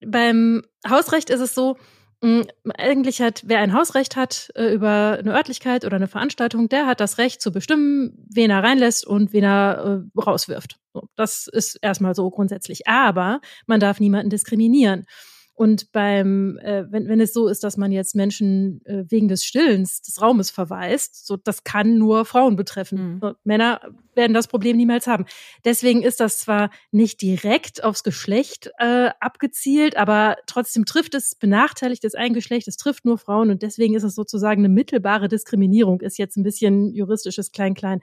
Beim 0.05 0.63
Hausrecht 0.87 1.29
ist 1.29 1.41
es 1.41 1.55
so, 1.55 1.77
Mm, 2.21 2.41
eigentlich 2.77 3.21
hat, 3.21 3.43
wer 3.45 3.59
ein 3.59 3.73
Hausrecht 3.73 4.15
hat 4.15 4.49
äh, 4.55 4.73
über 4.73 5.17
eine 5.19 5.33
Örtlichkeit 5.33 5.85
oder 5.85 5.97
eine 5.97 6.07
Veranstaltung, 6.07 6.69
der 6.69 6.87
hat 6.87 6.99
das 6.99 7.17
Recht 7.17 7.41
zu 7.41 7.51
bestimmen, 7.51 8.13
wen 8.33 8.49
er 8.49 8.63
reinlässt 8.63 9.05
und 9.05 9.33
wen 9.33 9.43
er 9.43 10.01
äh, 10.15 10.19
rauswirft. 10.19 10.79
Das 11.15 11.47
ist 11.47 11.77
erstmal 11.81 12.15
so 12.15 12.29
grundsätzlich. 12.29 12.87
Aber 12.87 13.41
man 13.65 13.79
darf 13.79 13.99
niemanden 13.99 14.29
diskriminieren. 14.29 15.05
Und 15.57 15.93
beim, 15.93 16.57
äh, 16.57 16.83
wenn, 16.91 17.07
wenn 17.07 17.21
es 17.21 17.31
so 17.31 17.47
ist, 17.47 17.63
dass 17.63 17.77
man 17.77 17.93
jetzt 17.93 18.13
Menschen 18.13 18.85
äh, 18.85 19.05
wegen 19.07 19.29
des 19.29 19.45
Stillens 19.45 20.01
des 20.01 20.21
Raumes 20.21 20.51
verweist, 20.51 21.25
so 21.25 21.37
das 21.37 21.63
kann 21.63 21.97
nur 21.97 22.25
Frauen 22.25 22.57
betreffen. 22.57 23.21
Mhm. 23.21 23.35
Männer 23.45 23.79
werden 24.15 24.33
das 24.33 24.47
Problem 24.47 24.75
niemals 24.75 25.07
haben. 25.07 25.23
Deswegen 25.63 26.03
ist 26.03 26.19
das 26.19 26.39
zwar 26.39 26.71
nicht 26.91 27.21
direkt 27.21 27.85
aufs 27.85 28.03
Geschlecht 28.03 28.69
äh, 28.79 29.11
abgezielt, 29.21 29.95
aber 29.95 30.35
trotzdem 30.45 30.83
trifft 30.83 31.15
es, 31.15 31.35
benachteiligt 31.35 32.03
es 32.03 32.15
ein 32.15 32.33
Geschlecht, 32.33 32.67
es 32.67 32.75
trifft 32.75 33.05
nur 33.05 33.17
Frauen 33.17 33.49
und 33.49 33.61
deswegen 33.61 33.95
ist 33.95 34.03
es 34.03 34.13
sozusagen 34.13 34.59
eine 34.59 34.69
mittelbare 34.69 35.29
Diskriminierung, 35.29 36.01
ist 36.01 36.17
jetzt 36.17 36.35
ein 36.35 36.43
bisschen 36.43 36.93
juristisches 36.93 37.53
Klein-Klein. 37.53 38.01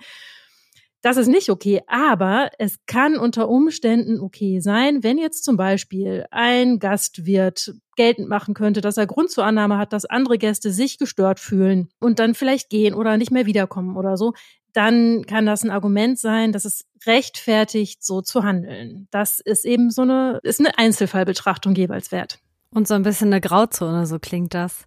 Das 1.03 1.17
ist 1.17 1.27
nicht 1.27 1.51
okay, 1.51 1.83
aber 1.89 2.51
es 2.59 2.79
kann 2.87 3.17
unter 3.17 3.49
Umständen 3.49 4.21
okay 4.21 4.61
sein, 4.61 5.03
wenn 5.03 5.19
jetzt 5.19 5.43
zum 5.43 5.57
Beispiel 5.57 6.27
ein 6.31 6.79
Gastwirt 6.79 7.75
geltend 7.97 8.29
machen 8.29 8.55
könnte, 8.55 8.81
dass 8.81 8.97
er 8.97 9.09
Grund 9.09 9.29
zur 9.29 9.45
Annahme 9.45 9.79
hat, 9.79 9.93
dass 9.93 10.05
andere 10.05 10.39
Gäste 10.39 10.71
sich 10.71 10.99
gestört 10.99 11.41
fühlen 11.41 11.89
und 11.99 12.21
dann 12.21 12.35
vielleicht 12.35 12.71
gehen 12.71 12.95
oder 12.95 13.17
nicht 13.17 13.33
mehr 13.33 13.47
wiederkommen 13.47 13.97
oder 13.97 14.17
so, 14.17 14.33
dann 14.73 15.27
kann 15.27 15.45
das 15.45 15.65
ein 15.65 15.71
Argument 15.71 16.21
sein, 16.21 16.53
dass 16.53 16.65
es 16.65 16.87
rechtfertigt, 17.05 18.05
so 18.05 18.23
zu 18.23 18.45
handeln. 18.45 19.09
Das 19.11 19.41
ist 19.41 19.65
eben 19.65 19.91
so 19.91 20.03
eine, 20.03 20.39
ist 20.45 20.61
eine 20.61 20.79
Einzelfallbetrachtung 20.79 21.75
jeweils 21.75 22.13
wert. 22.13 22.39
Und 22.75 22.89
so 22.89 22.95
ein 22.95 23.03
bisschen 23.03 23.29
eine 23.29 23.41
Grauzone, 23.41 24.07
so 24.07 24.19
klingt 24.19 24.55
das. 24.55 24.87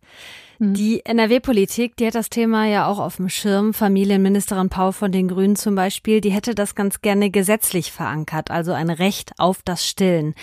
Hm. 0.58 0.74
Die 0.74 1.06
NRW-Politik, 1.06 1.96
die 1.98 2.08
hat 2.08 2.16
das 2.16 2.30
Thema 2.30 2.66
ja 2.66 2.88
auch 2.88 3.00
auf 3.00 3.18
dem 3.18 3.30
Schirm. 3.30 3.74
Familienministerin 3.74 4.70
Paul 4.70 4.92
von 4.92 5.12
den 5.12 5.28
Grünen 5.28 5.56
zum 5.56 5.76
Beispiel, 5.76 6.22
die 6.22 6.32
hätte 6.32 6.56
das 6.56 6.76
ganz 6.76 7.02
gerne 7.02 7.30
gesetzlich 7.30 7.92
verankert, 7.92 8.52
also 8.52 8.72
ein 8.72 8.90
Recht 8.90 9.34
auf 9.38 9.62
das 9.64 9.86
Stillen. 9.86 10.34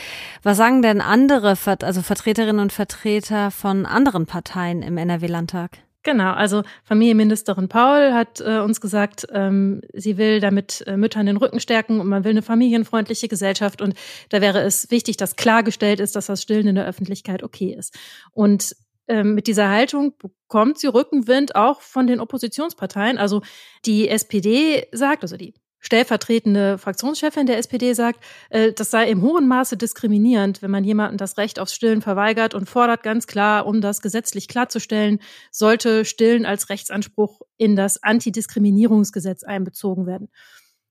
Was 0.43 0.57
sagen 0.57 0.83
denn 0.83 1.01
andere, 1.01 1.57
also 1.81 2.03
Vertreterinnen 2.03 2.61
und 2.61 2.73
Vertreter 2.73 3.51
von 3.51 3.87
anderen 3.87 4.27
Parteien 4.27 4.83
im 4.83 4.97
NRW-Landtag? 4.97 5.79
Genau, 6.05 6.33
also 6.33 6.63
Familienministerin 6.83 7.69
Paul 7.69 8.13
hat 8.13 8.41
äh, 8.41 8.59
uns 8.59 8.81
gesagt, 8.81 9.27
ähm, 9.31 9.83
sie 9.93 10.17
will 10.17 10.41
damit 10.41 10.83
äh, 10.89 10.97
Müttern 10.97 11.27
den 11.27 11.37
Rücken 11.37 11.61
stärken 11.61 12.01
und 12.01 12.09
man 12.09 12.25
will 12.25 12.33
eine 12.33 12.43
familienfreundliche 12.43 13.29
Gesellschaft 13.29 13.81
und 13.81 13.95
da 14.29 14.41
wäre 14.41 14.63
es 14.63 14.91
wichtig, 14.91 15.17
dass 15.17 15.37
klargestellt 15.37 16.01
ist, 16.01 16.17
dass 16.17 16.27
das 16.27 16.43
Stillen 16.43 16.67
in 16.67 16.75
der 16.75 16.87
Öffentlichkeit 16.87 17.45
okay 17.45 17.77
ist. 17.79 17.97
Und 18.33 18.75
ähm, 19.07 19.35
mit 19.35 19.47
dieser 19.47 19.69
Haltung 19.69 20.15
bekommt 20.19 20.79
sie 20.79 20.89
Rückenwind 20.89 21.55
auch 21.55 21.81
von 21.81 22.07
den 22.07 22.19
Oppositionsparteien. 22.19 23.19
Also 23.19 23.43
die 23.85 24.09
SPD 24.09 24.89
sagt, 24.93 25.23
also 25.23 25.37
die 25.37 25.55
stellvertretende 25.83 26.79
Fraktionschefin 26.79 27.47
der 27.47 27.59
SPD 27.59 27.93
sagt, 27.93 28.21
äh, 28.49 28.73
das 28.73 28.91
sei 28.91 29.11
im 29.11 29.21
hohen 29.21 29.47
Maße 29.47 29.77
diskriminierend, 29.77 30.63
wenn 30.63 30.71
man 30.71 30.85
jemandem 30.85 31.19
das 31.19 31.37
Recht 31.37 31.59
aufs 31.59 31.75
Stillen 31.75 32.01
verweigert 32.01 32.55
und 32.55 32.69
fordert 32.69 33.03
ganz 33.03 33.27
klar, 33.27 33.67
um 33.67 33.83
das 33.83 34.01
gesetzlich 34.01 34.49
klarzustellen, 34.49 35.19
sollte 35.51 36.07
Stillen 36.07 36.47
als 36.47 36.71
Rechtsanspruch 36.71 37.43
in 37.59 37.77
das 37.77 38.03
Antidiskriminierungsgesetz 38.03 39.43
einbezogen 39.43 40.07
werden. 40.07 40.31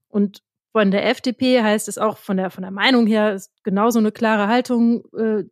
Und 0.10 0.44
von 0.72 0.92
der 0.92 1.08
FDP 1.10 1.62
heißt 1.62 1.88
es 1.88 1.98
auch 1.98 2.18
von 2.18 2.38
der, 2.38 2.50
von 2.50 2.62
der 2.62 2.72
Meinung 2.72 3.08
her, 3.08 3.34
ist 3.34 3.52
genauso 3.64 4.00
eine 4.00 4.12
klare 4.12 4.48
Haltung, 4.48 5.04
äh, 5.18 5.44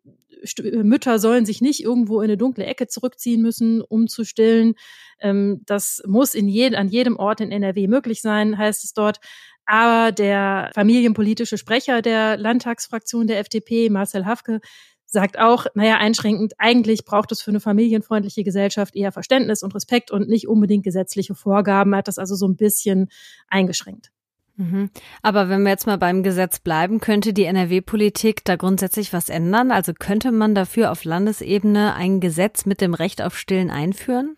Mütter 0.84 1.20
sollen 1.20 1.46
sich 1.46 1.62
nicht 1.62 1.84
irgendwo 1.84 2.22
in 2.22 2.30
eine 2.30 2.38
dunkle 2.38 2.66
Ecke 2.66 2.88
zurückziehen 2.88 3.42
müssen, 3.42 3.82
um 3.82 4.08
zu 4.08 4.24
stillen. 4.24 4.76
Ähm, 5.20 5.62
das 5.66 6.02
muss 6.08 6.34
in 6.34 6.48
jed 6.48 6.76
an 6.76 6.88
jedem 6.88 7.18
Ort 7.18 7.42
in 7.42 7.52
NRW 7.52 7.88
möglich 7.88 8.22
sein, 8.22 8.58
heißt 8.58 8.84
es 8.84 8.94
dort. 8.94 9.20
Aber 9.66 10.12
der 10.12 10.72
familienpolitische 10.74 11.58
Sprecher 11.58 12.02
der 12.02 12.38
Landtagsfraktion 12.38 13.28
der 13.28 13.40
FDP, 13.40 13.90
Marcel 13.90 14.26
Hafke, 14.26 14.62
sagt 15.06 15.40
auch, 15.40 15.66
naja, 15.74 15.98
einschränkend, 15.98 16.54
eigentlich 16.58 17.04
braucht 17.04 17.32
es 17.32 17.42
für 17.42 17.52
eine 17.52 17.60
familienfreundliche 17.60 18.44
Gesellschaft 18.44 18.96
eher 18.96 19.12
Verständnis 19.12 19.64
und 19.64 19.74
Respekt 19.76 20.12
und 20.12 20.30
nicht 20.30 20.48
unbedingt 20.48 20.84
gesetzliche 20.84 21.36
Vorgaben. 21.36 21.96
Hat 21.96 22.08
das 22.08 22.20
also 22.20 22.36
so 22.36 22.48
ein 22.48 22.56
bisschen 22.56 23.10
eingeschränkt. 23.48 24.12
Mhm. 24.60 24.90
Aber 25.22 25.48
wenn 25.48 25.64
wir 25.64 25.70
jetzt 25.70 25.88
mal 25.88 25.98
beim 25.98 26.22
Gesetz 26.22 26.60
bleiben, 26.60 27.00
könnte 27.00 27.32
die 27.32 27.46
NRW-Politik 27.46 28.44
da 28.44 28.58
grundsätzlich 28.58 29.14
was 29.14 29.30
ändern? 29.30 29.72
Also 29.72 29.94
könnte 29.94 30.34
man 30.34 30.54
dafür 30.54 30.92
auf 30.92 31.06
Landesebene 31.06 31.96
ein 31.96 32.20
Gesetz 32.20 32.66
mit 32.66 32.82
dem 32.82 32.94
Recht 32.94 33.22
auf 33.22 33.38
Stillen 33.38 33.72
einführen? 33.72 34.36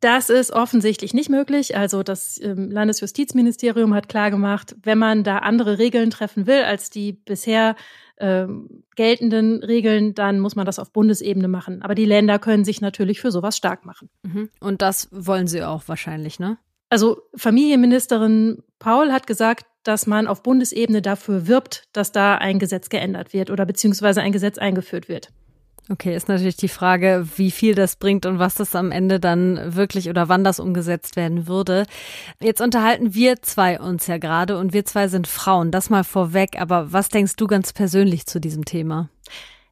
Das 0.00 0.28
ist 0.28 0.50
offensichtlich 0.50 1.14
nicht 1.14 1.30
möglich. 1.30 1.76
Also 1.76 2.02
das 2.02 2.40
ähm, 2.42 2.70
Landesjustizministerium 2.70 3.94
hat 3.94 4.08
klargemacht, 4.08 4.74
wenn 4.82 4.98
man 4.98 5.22
da 5.22 5.38
andere 5.38 5.78
Regeln 5.78 6.10
treffen 6.10 6.48
will 6.48 6.62
als 6.62 6.90
die 6.90 7.12
bisher 7.12 7.76
ähm, 8.18 8.82
geltenden 8.96 9.62
Regeln, 9.62 10.14
dann 10.14 10.40
muss 10.40 10.56
man 10.56 10.66
das 10.66 10.78
auf 10.78 10.92
Bundesebene 10.92 11.48
machen. 11.48 11.82
Aber 11.82 11.94
die 11.94 12.04
Länder 12.04 12.38
können 12.38 12.64
sich 12.64 12.80
natürlich 12.80 13.20
für 13.20 13.30
sowas 13.30 13.56
stark 13.56 13.84
machen. 13.84 14.10
Mhm. 14.22 14.50
Und 14.58 14.82
das 14.82 15.08
wollen 15.12 15.46
sie 15.46 15.62
auch 15.62 15.84
wahrscheinlich, 15.86 16.40
ne? 16.40 16.58
Also 16.88 17.22
Familienministerin 17.34 18.62
Paul 18.78 19.12
hat 19.12 19.26
gesagt, 19.26 19.66
dass 19.82 20.06
man 20.06 20.26
auf 20.26 20.42
Bundesebene 20.42 21.02
dafür 21.02 21.46
wirbt, 21.46 21.84
dass 21.92 22.12
da 22.12 22.36
ein 22.36 22.58
Gesetz 22.58 22.88
geändert 22.88 23.32
wird 23.32 23.50
oder 23.50 23.66
beziehungsweise 23.66 24.20
ein 24.20 24.32
Gesetz 24.32 24.58
eingeführt 24.58 25.08
wird. 25.08 25.30
Okay, 25.88 26.16
ist 26.16 26.28
natürlich 26.28 26.56
die 26.56 26.68
Frage, 26.68 27.28
wie 27.36 27.52
viel 27.52 27.76
das 27.76 27.94
bringt 27.94 28.26
und 28.26 28.40
was 28.40 28.56
das 28.56 28.74
am 28.74 28.90
Ende 28.90 29.20
dann 29.20 29.76
wirklich 29.76 30.08
oder 30.10 30.28
wann 30.28 30.42
das 30.42 30.58
umgesetzt 30.58 31.14
werden 31.14 31.46
würde. 31.46 31.86
Jetzt 32.40 32.60
unterhalten 32.60 33.14
wir 33.14 33.40
zwei 33.42 33.78
uns 33.78 34.08
ja 34.08 34.18
gerade 34.18 34.58
und 34.58 34.72
wir 34.72 34.84
zwei 34.84 35.06
sind 35.06 35.28
Frauen. 35.28 35.70
Das 35.70 35.88
mal 35.88 36.02
vorweg. 36.02 36.60
Aber 36.60 36.92
was 36.92 37.08
denkst 37.08 37.36
du 37.36 37.46
ganz 37.46 37.72
persönlich 37.72 38.26
zu 38.26 38.40
diesem 38.40 38.64
Thema? 38.64 39.10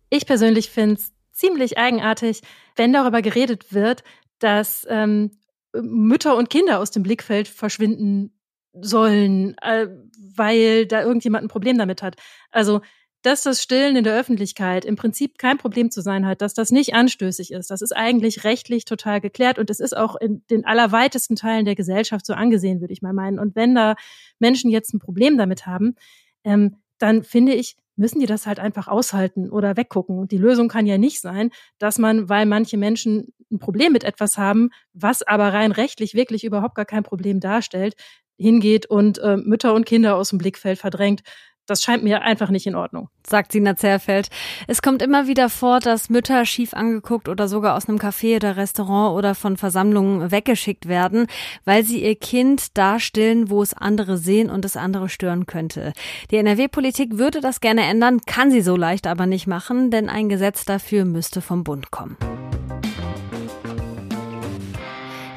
Ich 0.09 0.25
persönlich 0.25 0.71
finde 0.71 0.95
es 0.95 1.13
ziemlich 1.33 1.79
eigenartig, 1.79 2.43
wenn 2.77 2.93
darüber 2.93 3.21
geredet 3.21 3.73
wird, 3.73 4.05
dass 4.39 4.87
ähm, 4.89 5.33
Mütter 5.83 6.37
und 6.37 6.51
Kinder 6.51 6.79
aus 6.81 6.91
dem 6.91 7.03
Blickfeld 7.03 7.49
verschwinden 7.49 8.39
sollen, 8.73 9.57
äh, 9.63 9.89
weil 10.35 10.87
da 10.87 11.03
irgendjemand 11.03 11.45
ein 11.45 11.49
Problem 11.49 11.79
damit 11.79 12.03
hat. 12.03 12.17
Also 12.51 12.81
dass 13.25 13.43
das 13.43 13.63
Stillen 13.63 13.97
in 13.97 14.05
der 14.05 14.19
Öffentlichkeit 14.19 14.85
im 14.85 14.97
Prinzip 14.97 15.39
kein 15.39 15.57
Problem 15.57 15.91
zu 15.91 16.03
sein 16.03 16.27
hat, 16.27 16.43
dass 16.43 16.53
das 16.53 16.71
nicht 16.71 16.93
anstößig 16.93 17.53
ist. 17.53 17.71
Das 17.71 17.81
ist 17.81 17.97
eigentlich 17.97 18.45
rechtlich 18.45 18.85
total 18.85 19.23
geklärt 19.23 19.59
und 19.59 19.71
es 19.71 19.81
ist 19.81 19.97
auch 19.97 20.15
in 20.17 20.45
den 20.51 20.67
allerweitesten 20.67 21.35
Teilen 21.35 21.65
der 21.65 21.75
Gesellschaft 21.75 22.27
so 22.27 22.35
angesehen, 22.35 22.83
würde 22.83 22.93
ich 22.93 23.01
mal 23.01 23.15
meinen. 23.15 23.39
Und 23.39 23.57
wenn 23.57 23.75
da 23.75 23.95
Menschen 24.41 24.71
jetzt 24.71 24.93
ein 24.93 24.99
Problem 24.99 25.39
damit 25.39 25.65
haben, 25.65 25.97
ähm, 26.45 26.77
dann 26.99 27.23
finde 27.23 27.55
ich, 27.55 27.79
müssen 27.97 28.21
die 28.21 28.27
das 28.27 28.47
halt 28.47 28.59
einfach 28.61 28.89
aushalten 28.89 29.51
oder 29.51 29.77
weggucken. 29.77 30.19
Und 30.19 30.33
die 30.33 30.39
Lösung 30.39 30.69
kann 30.69 30.87
ja 30.87 30.99
nicht 30.99 31.21
sein, 31.21 31.51
dass 31.79 31.99
man, 31.99 32.29
weil 32.29 32.47
manche 32.47 32.77
Menschen 32.77 33.33
ein 33.51 33.59
Problem 33.59 33.93
mit 33.93 34.05
etwas 34.05 34.37
haben, 34.39 34.71
was 34.93 35.23
aber 35.23 35.53
rein 35.53 35.73
rechtlich 35.73 36.15
wirklich 36.15 36.45
überhaupt 36.45 36.75
gar 36.75 36.87
kein 36.87 37.05
Problem 37.05 37.41
darstellt, 37.41 37.95
hingeht 38.37 38.87
und 38.87 39.19
äh, 39.19 39.37
Mütter 39.37 39.75
und 39.75 39.87
Kinder 39.87 40.17
aus 40.17 40.31
dem 40.31 40.39
Blickfeld 40.39 40.79
verdrängt. 40.79 41.23
Das 41.67 41.83
scheint 41.83 42.05
mir 42.05 42.21
einfach 42.21 42.51
nicht 42.51 42.67
in 42.67 42.75
Ordnung. 42.75 43.09
Sagt 43.27 43.53
Sina 43.53 43.75
Zerfeld. 43.75 44.29
Es 44.67 44.83
kommt 44.83 45.01
immer 45.01 45.27
wieder 45.27 45.49
vor, 45.49 45.81
dass 45.81 46.11
Mütter 46.11 46.45
schief 46.45 46.75
angeguckt 46.75 47.27
oder 47.27 47.49
sogar 47.49 47.75
aus 47.75 47.89
einem 47.89 47.99
Café 47.99 48.37
oder 48.37 48.59
Restaurant 48.59 49.17
oder 49.17 49.35
von 49.35 49.57
Versammlungen 49.57 50.31
weggeschickt 50.31 50.89
werden, 50.89 51.27
weil 51.65 51.83
sie 51.83 52.05
ihr 52.05 52.17
Kind 52.17 52.77
darstellen, 52.77 53.49
wo 53.49 53.63
es 53.63 53.73
andere 53.73 54.19
sehen 54.19 54.51
und 54.51 54.67
es 54.67 54.77
andere 54.77 55.09
stören 55.09 55.47
könnte. 55.47 55.95
Die 56.31 56.37
NRW-Politik 56.37 57.17
würde 57.17 57.41
das 57.41 57.61
gerne 57.61 57.85
ändern, 57.85 58.21
kann 58.27 58.51
sie 58.51 58.61
so 58.61 58.77
leicht 58.77 59.07
aber 59.07 59.25
nicht 59.25 59.47
machen, 59.47 59.91
denn 59.91 60.11
ein 60.11 60.29
Gesetz 60.29 60.67
dafür 60.67 61.07
müsste 61.07 61.41
vom 61.41 61.65
Bund 61.65 61.91
kommen. 61.91 62.19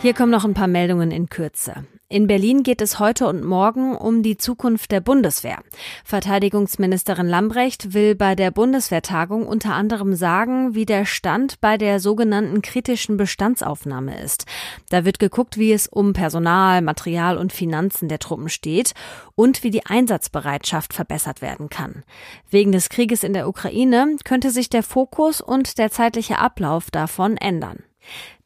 Hier 0.01 0.13
kommen 0.13 0.31
noch 0.31 0.43
ein 0.43 0.53
paar 0.53 0.67
Meldungen 0.67 1.11
in 1.11 1.29
Kürze. 1.29 1.85
In 2.09 2.25
Berlin 2.25 2.63
geht 2.63 2.81
es 2.81 2.99
heute 2.99 3.27
und 3.27 3.43
morgen 3.43 3.93
um 3.93 4.23
die 4.23 4.37
Zukunft 4.37 4.93
der 4.93 5.01
Bundeswehr. 5.01 5.61
Verteidigungsministerin 6.05 7.27
Lambrecht 7.27 7.93
will 7.93 8.15
bei 8.15 8.33
der 8.33 8.49
Bundeswehrtagung 8.49 9.45
unter 9.45 9.73
anderem 9.73 10.15
sagen, 10.15 10.73
wie 10.73 10.85
der 10.85 11.03
Stand 11.03 11.59
bei 11.59 11.77
der 11.77 11.99
sogenannten 11.99 12.61
kritischen 12.61 13.17
Bestandsaufnahme 13.17 14.21
ist. 14.21 14.45
Da 14.87 15.03
wird 15.03 15.19
geguckt, 15.19 15.57
wie 15.57 15.73
es 15.73 15.85
um 15.85 16.13
Personal, 16.13 16.81
Material 16.81 17.37
und 17.37 17.51
Finanzen 17.51 18.07
der 18.07 18.19
Truppen 18.19 18.47
steht 18.47 18.93
und 19.35 19.65
wie 19.65 19.69
die 19.69 19.85
Einsatzbereitschaft 19.85 20.93
verbessert 20.93 21.41
werden 21.41 21.67
kann. 21.67 22.05
Wegen 22.49 22.71
des 22.71 22.87
Krieges 22.87 23.25
in 23.25 23.33
der 23.33 23.49
Ukraine 23.49 24.15
könnte 24.23 24.51
sich 24.51 24.69
der 24.69 24.83
Fokus 24.83 25.41
und 25.41 25.77
der 25.77 25.91
zeitliche 25.91 26.39
Ablauf 26.39 26.89
davon 26.89 27.35
ändern. 27.35 27.83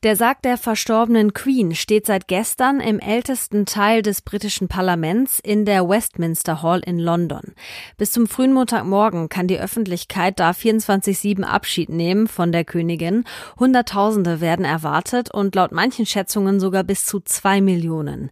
Der 0.03 0.15
Sarg 0.15 0.41
der 0.41 0.57
verstorbenen 0.57 1.33
Queen 1.33 1.75
steht 1.75 2.07
seit 2.07 2.27
gestern 2.27 2.79
im 2.79 2.99
ältesten 2.99 3.67
Teil 3.67 4.01
des 4.01 4.21
britischen 4.21 4.67
Parlaments 4.67 5.39
in 5.39 5.63
der 5.63 5.87
Westminster 5.87 6.63
Hall 6.63 6.81
in 6.83 6.97
London. 6.97 7.53
Bis 7.97 8.11
zum 8.11 8.25
frühen 8.25 8.51
Montagmorgen 8.51 9.29
kann 9.29 9.47
die 9.47 9.59
Öffentlichkeit 9.59 10.39
da 10.39 10.51
24-7 10.51 11.43
Abschied 11.43 11.89
nehmen 11.89 12.27
von 12.27 12.51
der 12.51 12.65
Königin. 12.65 13.25
Hunderttausende 13.59 14.41
werden 14.41 14.65
erwartet 14.65 15.31
und 15.31 15.53
laut 15.53 15.71
manchen 15.71 16.07
Schätzungen 16.07 16.59
sogar 16.59 16.83
bis 16.83 17.05
zu 17.05 17.19
zwei 17.19 17.61
Millionen. 17.61 18.31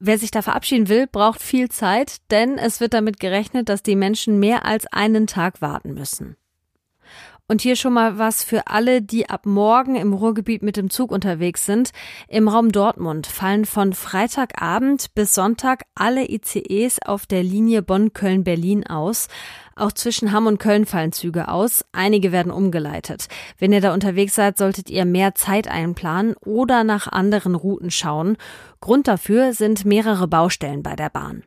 Wer 0.00 0.18
sich 0.18 0.32
da 0.32 0.42
verabschieden 0.42 0.88
will, 0.88 1.06
braucht 1.06 1.40
viel 1.40 1.68
Zeit, 1.68 2.16
denn 2.32 2.58
es 2.58 2.80
wird 2.80 2.92
damit 2.92 3.20
gerechnet, 3.20 3.68
dass 3.68 3.84
die 3.84 3.96
Menschen 3.96 4.40
mehr 4.40 4.66
als 4.66 4.86
einen 4.88 5.28
Tag 5.28 5.62
warten 5.62 5.94
müssen. 5.94 6.36
Und 7.46 7.60
hier 7.60 7.76
schon 7.76 7.92
mal 7.92 8.18
was 8.18 8.42
für 8.42 8.68
alle, 8.68 9.02
die 9.02 9.28
ab 9.28 9.44
morgen 9.44 9.96
im 9.96 10.14
Ruhrgebiet 10.14 10.62
mit 10.62 10.78
dem 10.78 10.88
Zug 10.88 11.12
unterwegs 11.12 11.66
sind. 11.66 11.90
Im 12.26 12.48
Raum 12.48 12.72
Dortmund 12.72 13.26
fallen 13.26 13.66
von 13.66 13.92
Freitagabend 13.92 15.14
bis 15.14 15.34
Sonntag 15.34 15.82
alle 15.94 16.30
ICEs 16.30 17.00
auf 17.04 17.26
der 17.26 17.42
Linie 17.42 17.82
Bonn-Köln-Berlin 17.82 18.86
aus. 18.86 19.28
Auch 19.76 19.92
zwischen 19.92 20.32
Hamm 20.32 20.46
und 20.46 20.58
Köln 20.58 20.86
fallen 20.86 21.12
Züge 21.12 21.48
aus. 21.48 21.84
Einige 21.92 22.32
werden 22.32 22.50
umgeleitet. 22.50 23.28
Wenn 23.58 23.74
ihr 23.74 23.82
da 23.82 23.92
unterwegs 23.92 24.34
seid, 24.34 24.56
solltet 24.56 24.88
ihr 24.88 25.04
mehr 25.04 25.34
Zeit 25.34 25.68
einplanen 25.68 26.36
oder 26.46 26.82
nach 26.82 27.08
anderen 27.08 27.56
Routen 27.56 27.90
schauen. 27.90 28.38
Grund 28.80 29.06
dafür 29.06 29.52
sind 29.52 29.84
mehrere 29.84 30.28
Baustellen 30.28 30.82
bei 30.82 30.96
der 30.96 31.10
Bahn. 31.10 31.42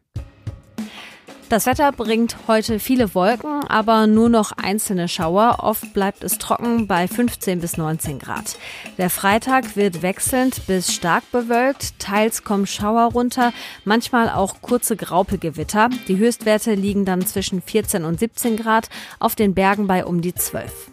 Das 1.50 1.66
Wetter 1.66 1.94
bringt 1.94 2.36
heute 2.50 2.78
viele 2.78 3.16
Wolken, 3.16 3.64
aber 3.70 4.06
nur 4.06 4.28
noch 4.28 4.52
einzelne 4.52 5.08
Schauer. 5.08 5.60
Oft 5.60 5.94
bleibt 5.94 6.22
es 6.26 6.38
trocken 6.40 6.88
bei 6.88 7.08
15 7.08 7.62
bis 7.62 7.78
19 7.78 8.20
Grad. 8.20 8.58
Der 8.98 9.10
Freitag 9.10 9.78
wird 9.78 10.02
wechselnd 10.02 10.68
bis 10.68 10.94
stark 10.94 11.32
bewölkt. 11.32 12.00
Teils 12.00 12.44
kommen 12.44 12.68
Schauer 12.68 13.14
runter, 13.14 13.54
manchmal 13.86 14.30
auch 14.30 14.62
kurze 14.62 14.98
Graupegewitter. 14.98 15.90
Die 16.10 16.18
Höchstwerte 16.18 16.74
liegen 16.74 17.06
dann 17.06 17.26
zwischen 17.26 17.62
14 17.62 18.04
und 18.04 18.20
17 18.20 18.58
Grad, 18.58 18.90
auf 19.20 19.36
den 19.36 19.54
Bergen 19.54 19.88
bei 19.88 20.04
um 20.06 20.20
die 20.20 20.36
12. 20.36 20.92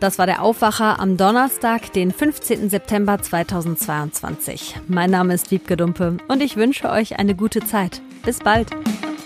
Das 0.00 0.18
war 0.18 0.26
der 0.26 0.42
Aufwacher 0.42 0.98
am 0.98 1.16
Donnerstag, 1.16 1.92
den 1.92 2.10
15. 2.10 2.70
September 2.70 3.22
2022. 3.22 4.74
Mein 4.88 5.12
Name 5.12 5.32
ist 5.32 5.52
Wiebke 5.52 5.76
Dumpe 5.76 6.16
und 6.26 6.42
ich 6.42 6.56
wünsche 6.56 6.90
euch 6.90 7.20
eine 7.20 7.36
gute 7.36 7.60
Zeit. 7.60 8.02
Bis 8.24 8.40
bald. 8.40 8.68